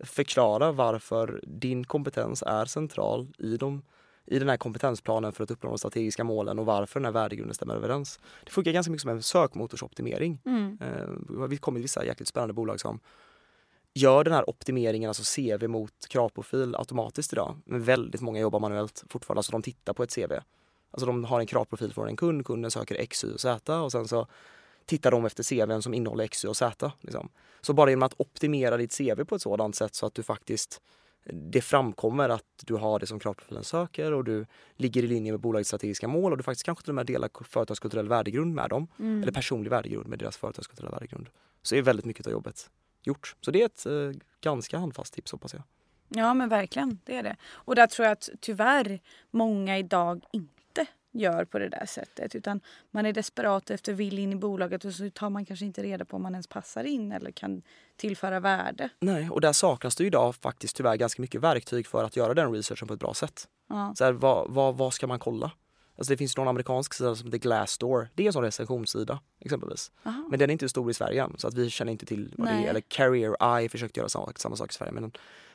[0.04, 3.82] Förklara varför din kompetens är central i, de,
[4.30, 7.54] i den här kompetensplanen för att uppnå de strategiska målen och varför den här värdegrunden
[7.54, 8.20] stämmer överens.
[8.44, 10.38] Det funkar ganska mycket som en sökmotorsoptimering.
[10.44, 10.78] Mm.
[10.80, 13.00] Eh, vi kommer vissa jäkligt spännande bolag som
[13.94, 17.56] gör den här optimeringen, alltså CV mot kravprofil automatiskt idag.
[17.64, 20.32] Men väldigt många jobbar manuellt fortfarande, alltså de tittar på ett CV.
[20.90, 23.92] Alltså de har en kravprofil från en kund, kunden söker X, Y och Z och
[23.92, 24.26] sen så
[24.86, 26.92] tittar de efter CVn som innehåller X, Y och Z.
[27.00, 27.28] Liksom.
[27.60, 30.80] Så bara genom att optimera ditt CV på ett sådant sätt så att du faktiskt
[31.24, 35.40] det framkommer att du har det som kravprofilen söker och du ligger i linje med
[35.40, 38.88] bolagets strategiska mål och du faktiskt kanske till och med delar företagskulturell värdegrund med dem.
[38.98, 39.22] Mm.
[39.22, 41.28] Eller personlig värdegrund med deras företagskulturella värdegrund.
[41.62, 42.70] Så är väldigt mycket av jobbet
[43.02, 43.36] gjort.
[43.40, 45.62] Så det är ett eh, ganska handfast tips hoppas jag.
[46.08, 47.36] Ja men verkligen, det är det.
[47.50, 50.59] Och där tror jag att tyvärr många idag inte
[51.12, 52.34] gör på det där sättet.
[52.34, 55.82] Utan man är desperat efter vill in i bolaget och så tar man kanske inte
[55.82, 57.62] reda på om man ens passar in eller kan
[57.96, 58.88] tillföra värde.
[59.00, 62.52] Nej, och där saknas det idag faktiskt tyvärr ganska mycket verktyg för att göra den
[62.52, 63.48] researchen på ett bra sätt.
[63.68, 63.94] Ja.
[63.96, 65.52] Så här, vad, vad, vad ska man kolla?
[66.00, 68.08] Alltså det finns någon amerikansk sida som heter Glassdoor.
[68.14, 69.92] Det är en sån recensionssida exempelvis.
[70.04, 70.26] Aha.
[70.30, 72.48] Men den är inte stor i Sverige än, så att vi känner inte till vad
[72.48, 72.64] det Nej.
[72.64, 72.68] är.
[72.68, 75.12] Eller Carrier Eye försökte göra samma, samma sak i Sverige men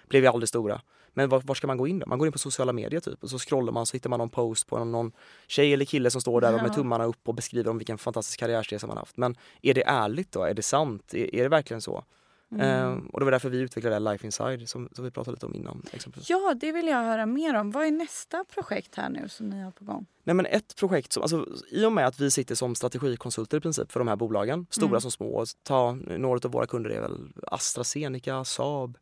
[0.09, 0.81] blev ju aldrig stora.
[1.17, 2.05] Men var, var ska man gå in då?
[2.07, 4.29] Man går in på sociala medier typ och så scrollar man så hittar man någon
[4.29, 5.11] post på någon, någon
[5.47, 6.73] tjej eller kille som står där och med Ja.
[6.73, 9.17] tummarna upp och beskriver om vilken fantastisk karriärsresa man haft.
[9.17, 10.43] Men är det ärligt då?
[10.43, 11.13] Är det sant?
[11.13, 12.03] Är, är det verkligen så?
[12.51, 12.61] Mm.
[12.67, 15.55] Ehm, och det var därför vi utvecklade Life Inside som, som vi pratade lite om
[15.55, 15.83] innan.
[15.91, 16.29] Exempelvis.
[16.29, 17.71] Ja, det vill jag höra mer om.
[17.71, 20.05] Vad är nästa projekt här nu som ni har på gång?
[20.23, 23.61] Nej, men ett projekt som, alltså, I och med att vi sitter som strategikonsulter i
[23.61, 25.01] princip för de här bolagen, stora Mm.
[25.01, 25.45] som små.
[25.63, 28.97] Ta, några av våra kunder är väl AstraZeneca, Saab,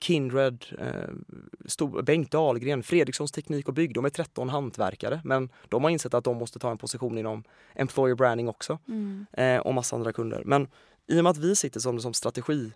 [0.00, 3.94] Kindred, eh, Bengt Dahlgren, Fredrikssons Teknik och Bygg.
[3.94, 7.44] De är 13 hantverkare men de har insett att de måste ta en position inom
[7.74, 9.26] employer branding också Mm.
[9.32, 10.42] eh, och massa andra kunder.
[10.44, 10.68] Men
[11.06, 12.72] i och med att vi sitter som, som strategi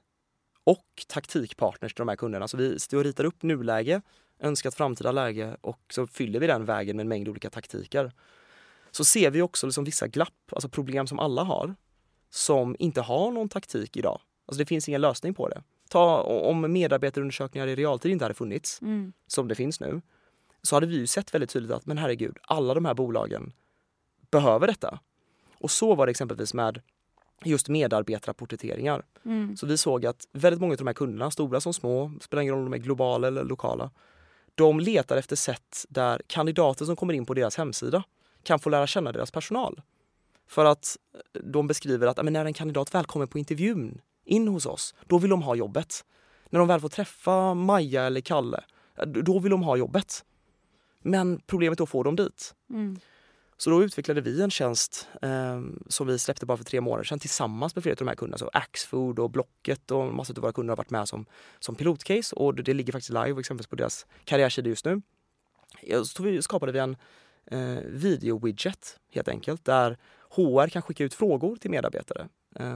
[0.64, 4.02] och taktikpartners till de här kunderna, så vi står och ritar upp nuläge,
[4.40, 8.12] önskat framtida läge och så fyller vi den vägen med en mängd olika taktiker.
[8.90, 11.74] Så ser vi också liksom vissa glapp, alltså problem som alla har,
[12.30, 14.20] som inte har någon taktik idag.
[14.46, 15.62] Alltså det finns ingen lösning på det.
[15.92, 19.12] Ta om medarbetarundersökningar i realtid inte hade funnits, Mm.
[19.26, 20.00] som det finns nu,
[20.62, 23.52] så hade vi ju sett väldigt tydligt att men herregud, alla de här bolagen
[24.30, 24.98] behöver detta.
[25.58, 26.80] Och så var det exempelvis med
[27.44, 29.02] just medarbetarporträtteringar.
[29.24, 29.56] Mm.
[29.56, 32.54] Så vi såg att väldigt många av de här kunderna, stora som små, spelar ingen
[32.54, 33.90] roll om de är globala eller lokala,
[34.54, 38.04] de letar efter sätt där kandidater som kommer in på deras hemsida
[38.42, 39.82] kan få lära känna deras personal.
[40.46, 40.96] För att
[41.32, 44.94] de beskriver att "Ja, men när en kandidat väl kommer på intervjun in hos oss,
[45.06, 46.04] då vill de ha jobbet.
[46.50, 48.64] När de väl får träffa Maja eller Kalle,
[49.06, 50.24] då vill de ha jobbet.
[51.02, 52.54] Men problemet är att få dem dit.
[52.70, 52.98] Mm.
[53.56, 57.18] Så då utvecklade vi en tjänst eh, som vi släppte bara för tre månader sedan
[57.18, 58.38] tillsammans med flera av de här kunderna.
[58.38, 61.26] Så Axfood och Blocket och massor av våra kunder har varit med som,
[61.58, 65.02] som pilotcase och det, det ligger faktiskt live exempelvis på deras karriärsida just nu.
[66.04, 66.96] Så vi, skapade vi en
[67.46, 69.98] eh, video-widget helt enkelt där
[70.30, 72.28] HR kan skicka ut frågor till medarbetare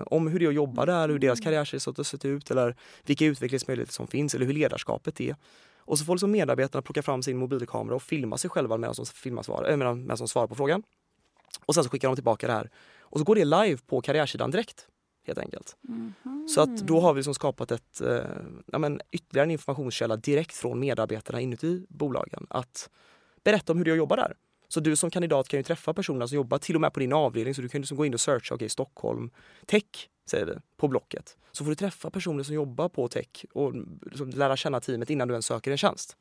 [0.07, 3.25] om hur det är att jobba där, hur deras karriärsresa har sett ut eller vilka
[3.25, 5.37] utvecklingsmöjligheter som finns eller hur ledarskapet är.
[5.79, 9.07] Och så får liksom medarbetarna plocka fram sin mobilkamera och filma sig själva medan de,
[9.07, 10.83] filmar svar, äh, medan, medan svarar på frågan.
[11.67, 12.71] Och sen så skickar de tillbaka det här.
[13.01, 14.89] Och så går det live på karriärsidan direkt.
[15.27, 15.77] Helt enkelt.
[15.81, 16.49] Mhm.
[16.49, 18.21] Så att då har vi liksom skapat ett, eh,
[18.67, 22.47] ja, men ytterligare en informationskälla direkt från medarbetarna inuti bolagen.
[22.51, 22.91] Att
[23.45, 24.35] berätta om hur det är att jobba där.
[24.69, 27.13] Så du som kandidat kan ju träffa personer som jobbar till och med på din
[27.13, 27.55] avdelning.
[27.55, 29.31] Så du kan liksom gå in och searcha, okej Stockholm,
[29.67, 29.85] tech
[30.27, 31.37] säger vi, på Blocket.
[31.53, 35.29] Så får du träffa personer som jobbar på tech och liksom lära känna teamet innan
[35.29, 36.17] du ens söker en tjänst.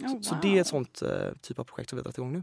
[0.00, 0.42] Oh, Så wow.
[0.42, 2.42] det är ett sånt eh, typ av projekt som vi har dragit igång nu.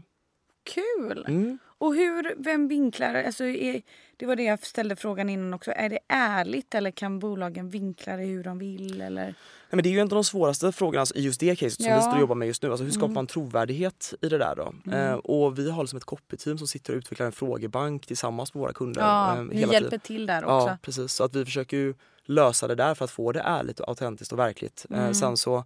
[0.68, 1.24] Kul!
[1.28, 1.58] Mm.
[1.80, 3.82] Och hur, vem vinklar, alltså är,
[4.16, 5.72] det var det jag ställde frågan innan också.
[5.76, 9.00] Är det ärligt eller kan bolagen vinkla det hur de vill?
[9.00, 9.24] Eller?
[9.24, 9.34] Nej,
[9.70, 11.90] men det är ju en av de svåraste frågorna alltså, i just det caset som
[11.90, 11.96] Ja.
[11.96, 12.70] vi står och jobbar med just nu.
[12.70, 13.14] Alltså, hur skapar Mm.
[13.14, 14.72] man trovärdighet i det där då?
[14.86, 14.98] Mm.
[15.10, 18.60] Eh, och vi har liksom ett copy-team som sitter och utvecklar en frågebank tillsammans med
[18.60, 19.00] våra kunder.
[19.02, 20.00] Ja, eh, ni hjälper tiden.
[20.00, 20.68] till där också.
[20.68, 21.12] Ja, precis.
[21.12, 24.32] Så att vi försöker ju lösa det där för att få det ärligt och autentiskt
[24.32, 24.86] och verkligt.
[24.90, 25.14] Eh, Mm.
[25.14, 25.56] sen så,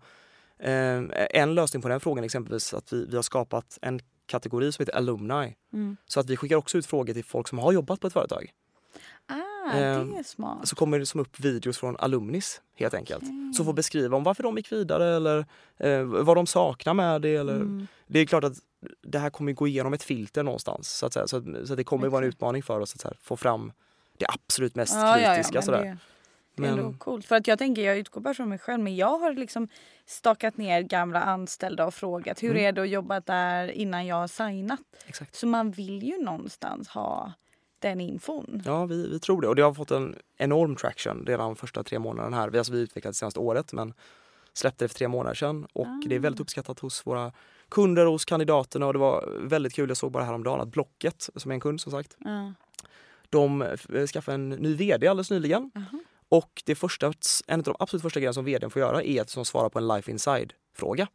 [0.58, 4.00] eh, en lösning på den frågan är exempelvis att vi, vi har skapat en
[4.32, 5.56] kategori som heter alumni.
[5.72, 5.96] Mm.
[6.06, 8.50] Så att vi skickar också ut frågor till folk som har jobbat på ett företag.
[9.72, 10.68] det Ehm, är smart.
[10.68, 13.24] Så kommer det som upp videos från alumnis helt enkelt.
[13.56, 15.46] Som får beskriva om varför de gick vidare eller
[15.78, 17.36] eh, vad de saknar med det.
[17.36, 17.86] Eller, Mm.
[18.06, 18.56] Det är klart att
[19.02, 20.88] det här kommer gå igenom ett filter någonstans.
[20.88, 21.12] Så att.
[21.12, 21.28] Så, att,
[21.64, 23.72] så att det kommer vara en utmaning för oss att här, få fram
[24.18, 25.54] det absolut mest Ja, ja, ja, kritiska.
[25.54, 25.84] men sådär.
[25.84, 25.98] det,
[26.54, 27.24] det är ändå Men- coolt.
[27.26, 29.68] För att jag tänker, jag utgår bara från mig själv, men jag har liksom
[30.06, 32.62] stakat ner gamla anställda och frågat hur Mm.
[32.64, 34.80] är det att jobba där innan jag har signat.
[35.06, 35.34] Exakt.
[35.34, 37.32] Så man vill ju någonstans ha
[37.78, 38.62] den infon.
[38.64, 39.48] Ja, vi, vi tror det.
[39.48, 42.50] Och det har fått en enorm traction redan de första tre månaderna här.
[42.50, 43.94] Vi, alltså, vi utvecklade det senaste året men
[44.52, 45.66] släppte det för tre månader sedan.
[45.72, 46.42] Och det är väldigt Ah.
[46.42, 47.32] uppskattat hos våra
[47.68, 48.86] kunder och hos kandidaterna.
[48.86, 51.80] Och det var väldigt kul, jag såg bara häromdagen att Blocket, som är en kund
[51.80, 52.52] som sagt, Ja.
[53.30, 55.70] de eh, skaffade en ny VD alldeles nyligen.
[56.32, 57.12] Och det första,
[57.46, 59.78] en av de absolut första grejerna som VDn får göra är att som svara på
[59.78, 61.08] en Life Inside-fråga.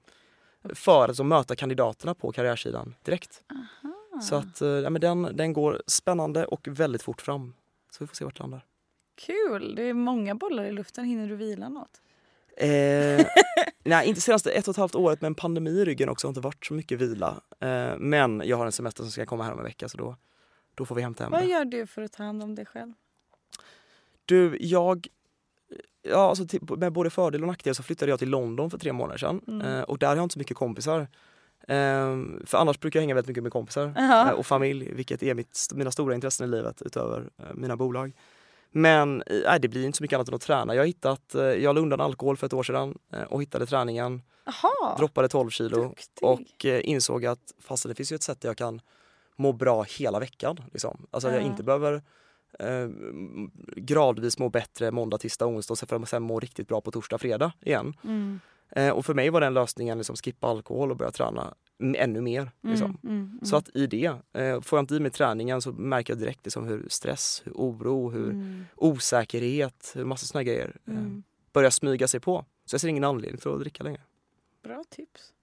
[0.73, 3.43] För att som möta kandidaterna på karriärsidan direkt.
[4.21, 7.53] Så att eh, ja, men den, den går spännande och väldigt fort fram.
[7.91, 8.65] Så vi får se vart det landar.
[9.15, 9.75] Kul!
[9.75, 11.05] Det är många bollar i luften.
[11.05, 12.01] Hinner du vila något?
[12.57, 13.25] Eh,
[13.83, 16.29] nej, inte senaste ett och ett halvt året med en pandemi i ryggen också har
[16.29, 17.41] inte varit så mycket vila.
[17.59, 20.15] Eh, men jag har en semester som ska komma här om en vecka så då,
[20.75, 21.47] då får vi hämta hem Vad det.
[21.47, 22.93] gör du för att ta hand om dig själv?
[24.27, 25.07] Du, jag...
[26.01, 26.45] Ja, alltså
[26.77, 29.41] med både fördel och nackdel så flyttade jag till London för tre månader sedan.
[29.47, 29.61] Mm.
[29.67, 30.99] Eh, och där har jag inte så mycket kompisar.
[31.67, 34.27] Eh, för annars brukar jag hänga väldigt mycket med kompisar Jaha.
[34.31, 38.13] eh, och familj, vilket är mitt, mina stora intressen i livet utöver eh, mina bolag.
[38.71, 40.75] Men nej, det blir inte så mycket annat än att träna.
[40.75, 42.97] Jag hittat, eh, jag la undan alkohol för ett år sedan
[43.29, 44.21] och hittade träningen.
[44.45, 44.97] Jaha!
[44.97, 46.23] droppade 12 kilo Duktig.
[46.27, 48.81] och insåg att fast det finns ju ett sätt där jag kan
[49.35, 50.57] må bra hela veckan.
[50.71, 51.05] Liksom.
[51.11, 51.47] Alltså att jag Ja.
[51.47, 52.01] inte behöver
[52.59, 52.89] eh,
[53.75, 57.17] gradvis må bättre måndag, tisdag, onsdag och sen för sen må riktigt bra på torsdag,
[57.17, 57.93] fredag igen.
[58.03, 58.39] Mm.
[58.69, 62.51] Eh, och för mig var den lösningen liksom skippa alkohol och börja träna ännu mer.
[62.61, 62.97] Liksom.
[63.03, 66.13] Mm, mm, Så att i det, eh, får jag inte i mig träningen så märker
[66.13, 70.93] jag direkt liksom hur stress, hur oro, hur mm, osäkerhet, hur massa såna grejer eh,
[70.93, 71.23] mm.
[71.53, 72.45] börjar smyga sig på.
[72.65, 74.01] Så jag ser ingen anledning till att dricka längre.
[74.63, 75.33] Bra tips.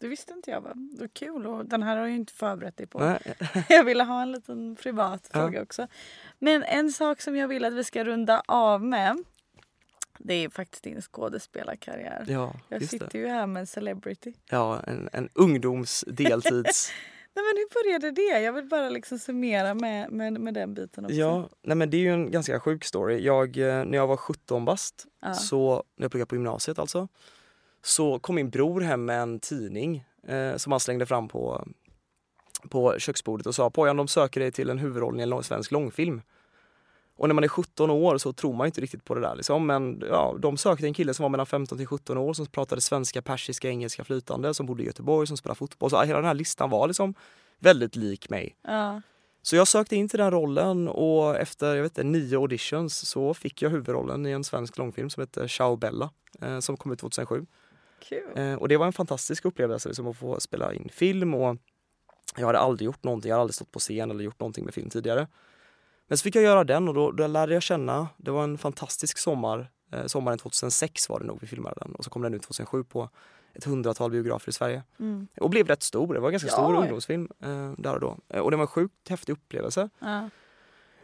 [0.00, 0.62] Det visste inte jag.
[0.62, 1.46] Det var kul.
[1.46, 2.98] Och den här har jag inte förberett dig på.
[2.98, 3.18] Nej.
[3.68, 5.40] Jag ville ha en liten privat Ja.
[5.40, 5.86] fråga också.
[6.38, 9.16] Men en sak som jag vill att vi ska runda av med.
[10.18, 12.24] Det är faktiskt din skådespelarkarriär.
[12.28, 12.98] Ja, jag just det.
[12.98, 14.32] sitter ju här med en celebrity.
[14.50, 16.92] Ja, en, en ungdoms deltids...
[17.34, 18.40] Nej, men hur började det?
[18.40, 21.16] Jag vill bara liksom summera med, med, med den biten också.
[21.16, 23.18] ja, nej men det är ju en ganska sjuk story.
[23.24, 25.34] Jag, eh, när jag var 17 bast, Ja.
[25.34, 27.08] så, när jag pluggade på gymnasiet alltså,
[27.82, 31.68] så kom min bror hem med en tidning eh, som han slängde fram på,
[32.68, 36.22] på köksbordet och sa Pojan de söker dig till en huvudroll i en svensk långfilm.
[37.16, 39.36] Och när man är 17 år så tror man inte riktigt på det där.
[39.36, 39.66] Liksom.
[39.66, 42.80] Men ja, de sökte en kille som var mellan 15 till 17 år som pratade
[42.80, 45.90] svenska, persiska, engelska flytande, som bodde i Göteborg, som spelade fotboll.
[45.90, 47.14] Så hela den här listan var liksom
[47.58, 48.56] väldigt lik mig.
[48.62, 49.02] Ja.
[49.42, 53.34] Så jag sökte in till den rollen och efter jag vet inte, nio auditions så
[53.34, 56.10] fick jag huvudrollen i en svensk långfilm som heter Ciao Bella
[56.42, 57.46] eh, som kom ut 2007.
[58.00, 58.32] Kul.
[58.36, 61.56] Eh, och det var en fantastisk upplevelse liksom, att få spela in film och
[62.36, 64.74] jag hade aldrig gjort någonting, jag hade aldrig stått på scen eller gjort någonting med
[64.74, 65.26] film tidigare.
[66.06, 68.58] Men så fick jag göra den och då, då lärde jag känna, det var en
[68.58, 72.34] fantastisk sommar, eh, sommaren 2006 var det nog vi filmade den och så kom den
[72.34, 73.10] ut 2007 på
[73.54, 74.82] ett hundratal biografer i Sverige.
[74.98, 75.28] Mm.
[75.40, 78.16] Och blev rätt stor, det var en ganska Ja, stor ungdomsfilm eh, där och då.
[78.28, 80.28] Eh, och det var en sjukt häftig upplevelse Ja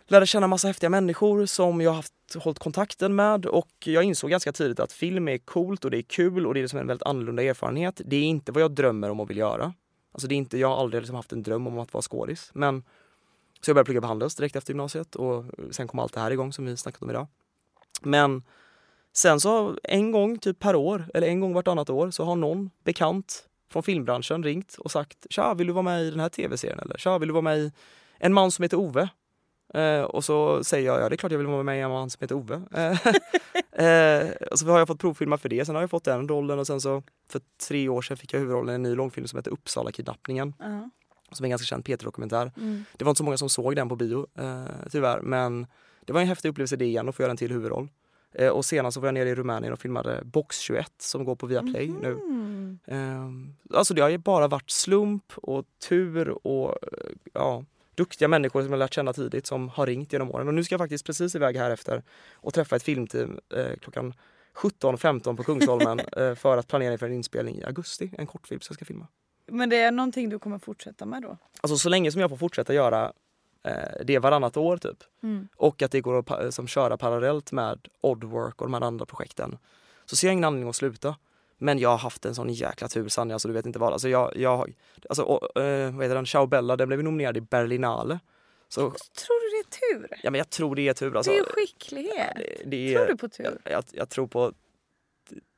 [0.07, 4.53] lärde känna massa häftiga människor som jag haft hållit kontakten med och jag insåg ganska
[4.53, 7.07] tidigt att film är coolt och det är kul och det är liksom en väldigt
[7.07, 8.01] annorlunda erfarenhet.
[8.05, 9.75] Det är inte vad jag drömmer om och vill göra.
[10.13, 12.51] Alltså det är inte, jag har aldrig liksom haft en dröm om att vara skådis.
[12.55, 12.85] Men,
[13.61, 16.31] så jag började plugga på Handels direkt efter gymnasiet och sen kom allt det här
[16.31, 17.27] igång som vi snackat om idag.
[18.03, 18.43] Men
[19.13, 22.71] sen så en gång typ per år eller en gång vartannat år så har någon
[22.85, 26.79] bekant från filmbranschen ringt och sagt Tja, vill du vara med i den här tv-serien?
[26.79, 27.73] Eller Tja, vill du vara med i
[28.19, 29.09] En man som heter Ove?
[29.75, 31.91] Eh, och så säger jag, ja det är klart jag vill vara med i en
[31.91, 32.61] man som heter Ove.
[32.75, 36.29] Eh, eh, och så har jag fått provfilma för det, sen har jag fått den
[36.29, 39.27] rollen och sen så för tre år sedan fick jag huvudrollen i en ny långfilm
[39.27, 40.55] som heter Uppsala kidnappningen.
[40.59, 40.91] Ja.
[41.33, 42.53] Som är en ganska känd P3-dokumentär.
[42.57, 42.85] Mm.
[42.97, 45.67] Det var inte så många som såg den på bio eh, tyvärr men
[46.05, 47.89] det var en häftig upplevelse det igen att få göra en till huvudroll.
[48.33, 51.37] Eh, och senast så var jag nere i Rumänien och filmade Box 21 som går
[51.37, 52.13] på Viaplay nu.
[52.13, 52.79] Mm.
[52.85, 57.65] Eh, alltså det har ju bara varit slump och tur och eh, ja,
[57.97, 60.49] duktiga människor som jag lärt känna tidigt som har ringt genom åren.
[60.49, 62.03] Och nu ska jag faktiskt precis iväg här efter
[62.35, 64.15] och träffa ett filmteam eh, klockan
[64.55, 68.73] 17.15 på Kungsholmen eh, för att planera för en inspelning i augusti, en kortfilm som
[68.73, 69.07] jag ska filma.
[69.47, 71.37] Men det är någonting du kommer fortsätta med då?
[71.61, 73.13] Alltså så länge som jag får fortsätta göra
[73.63, 75.49] eh, det varannat år typ Mm.
[75.57, 79.59] och att det går att som köra parallellt med Oddwork och de här andra projekten
[80.07, 81.17] så ser jag ingen anledning att sluta.
[81.59, 83.93] Men jag har haft en sån jäkla tur Sanja så du vet inte vad.
[83.93, 84.73] Alltså jag, jag
[85.09, 86.27] alltså, och, eh, vad heter den?
[86.27, 88.19] Ciao Bella, den blev nominerad i Berlinale
[88.69, 90.19] Så, Tror du det är tur?
[90.23, 91.17] ja, men jag tror det är tur.
[91.17, 91.33] Alltså.
[91.33, 92.33] det är skicklighet.
[92.37, 93.59] Det- det är, Tror du på tur?
[93.65, 94.53] Jag, jag, jag tror på...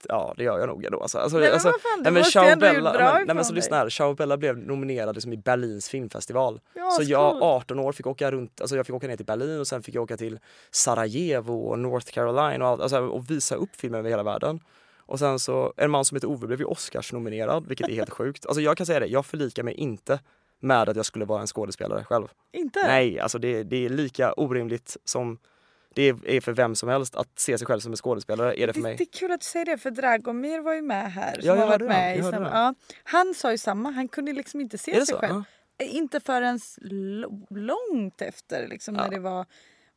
[0.09, 1.01] Ja, det gör jag nog ändå.
[1.01, 3.37] Alltså, alltså, Nej, men alltså, vad fan, nej, men Ciao Bella, bra nej, men, nej,
[3.37, 3.89] men så lyssna här.
[3.89, 6.61] Ciao Bella blev nominerad liksom i Berlins filmfestival.
[6.75, 7.43] Ja, så jag, coolt.
[7.43, 9.95] 18 år, fick åka runt, alltså jag fick åka ner till Berlin och sen fick
[9.95, 10.39] jag åka till
[10.71, 14.61] Sarajevo och North Carolina och, allt, alltså, och visa upp filmen över hela världen.
[15.09, 18.47] Och sen så, en man som heter Ove blev ju Oscars-nominerad, vilket är helt sjukt.
[18.47, 20.21] Alltså jag kan säga det, jag förlikar mig inte
[20.61, 22.27] med att jag skulle vara en skådespelare själv.
[22.53, 22.87] Inte?
[22.87, 25.39] Nej, alltså det, det är lika orimligt som
[25.95, 28.73] det är för vem som helst att se sig själv som en skådespelare, är det
[28.73, 28.97] för Det, mig.
[28.97, 31.33] det är kul att du säger det för Dragomir var ju med här.
[31.33, 31.87] Som Ja, jag har varit det.
[31.87, 32.39] med Jag det.
[32.53, 35.19] ja, Han sa ju samma, han kunde liksom inte se det sig så?
[35.21, 35.43] själv.
[35.79, 35.85] Ja.
[35.85, 36.61] Inte förrän
[37.51, 39.47] långt efter liksom, när det var...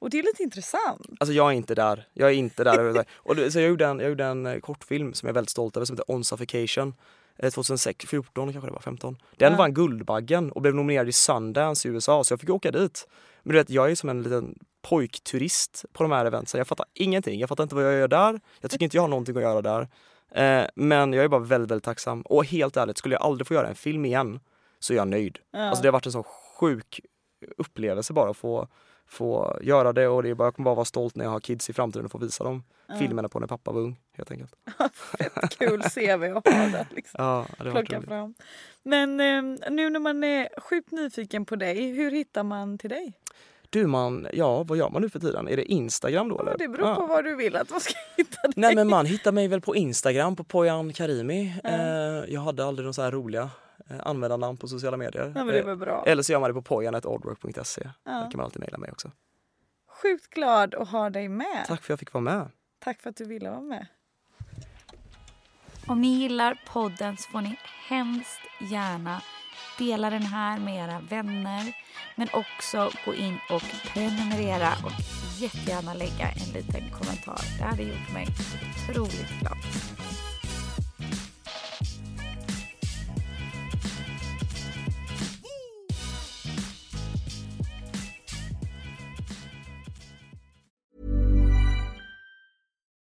[0.02, 1.08] Och det är lite intressant.
[1.20, 2.08] Alltså jag är inte där.
[2.14, 5.28] Jag är inte där och så jag gjorde, en, jag gjorde en eh, kortfilm som
[5.28, 6.94] jag är väldigt stolt över som heter Onsaffication.
[7.38, 9.18] Eh, 2006, 14 kanske det var, 15.
[9.38, 9.58] Den Ja.
[9.58, 13.08] vann Guldbaggen och blev nominerad i Sundance i USA så jag fick åka dit.
[13.44, 16.58] Men du vet, jag är som en liten pojkturist på de här eventsen.
[16.58, 17.40] Jag fattar ingenting.
[17.40, 18.40] Jag fattar inte vad jag gör där.
[18.62, 19.88] Jag tycker inte jag har någonting att göra där.
[20.32, 22.22] Eh, men jag är bara väldigt, väldigt tacksam.
[22.22, 24.40] Och helt ärligt, skulle jag aldrig få göra en film igen
[24.80, 25.40] så är jag nöjd.
[25.54, 26.24] Alltså det har varit en sån
[26.60, 27.00] sjuk
[27.58, 28.68] upplevelse bara att få,
[29.12, 31.40] få göra det och det är bara, jag kommer bara vara stolt när jag har
[31.40, 32.64] kids i framtiden och få visa dem
[33.00, 34.56] filmerna på när pappa var ung helt enkelt.
[35.60, 36.88] Kul CV att ha där.
[36.96, 37.24] Liksom.
[37.24, 38.34] Ja, det Plocka fram.
[38.84, 43.14] Men eh, nu när man är sjukt nyfiken på dig, hur hittar man till dig?
[43.70, 45.48] Du man, ja vad gör man nu för tiden?
[45.48, 46.52] Är det Instagram då eller?
[46.52, 46.96] Ja, det beror Ja.
[46.96, 48.54] på var du vill att man ska hitta dig.
[48.56, 51.54] Nej men man hittar mig väl på Instagram på Poyan Karimi.
[51.64, 51.74] Eh,
[52.34, 53.50] jag hade aldrig någon så här roliga
[54.00, 55.32] användarnamn på sociala medier.
[55.36, 56.04] Ja, men det Eh, var bra.
[56.08, 57.90] Eller så gör man det på pojan.oldwork.se.
[58.04, 58.12] Ja.
[58.12, 59.12] Där kan man alltid mejla mig också.
[60.02, 61.66] Sjukt glad att ha dig med.
[61.68, 62.50] Tack för att jag fick vara med.
[62.80, 63.88] Tack för att du ville vara med.
[65.88, 67.58] Om ni gillar podden så får ni
[67.90, 68.40] hemskt
[68.72, 69.22] gärna
[69.78, 71.74] dela den här med era vänner.
[72.16, 73.64] Men också gå in och
[73.94, 74.92] prenumerera och
[75.38, 77.42] jättegärna lägga en liten kommentar.
[77.58, 78.28] Det hade gjort mig
[78.90, 79.58] otroligt glad.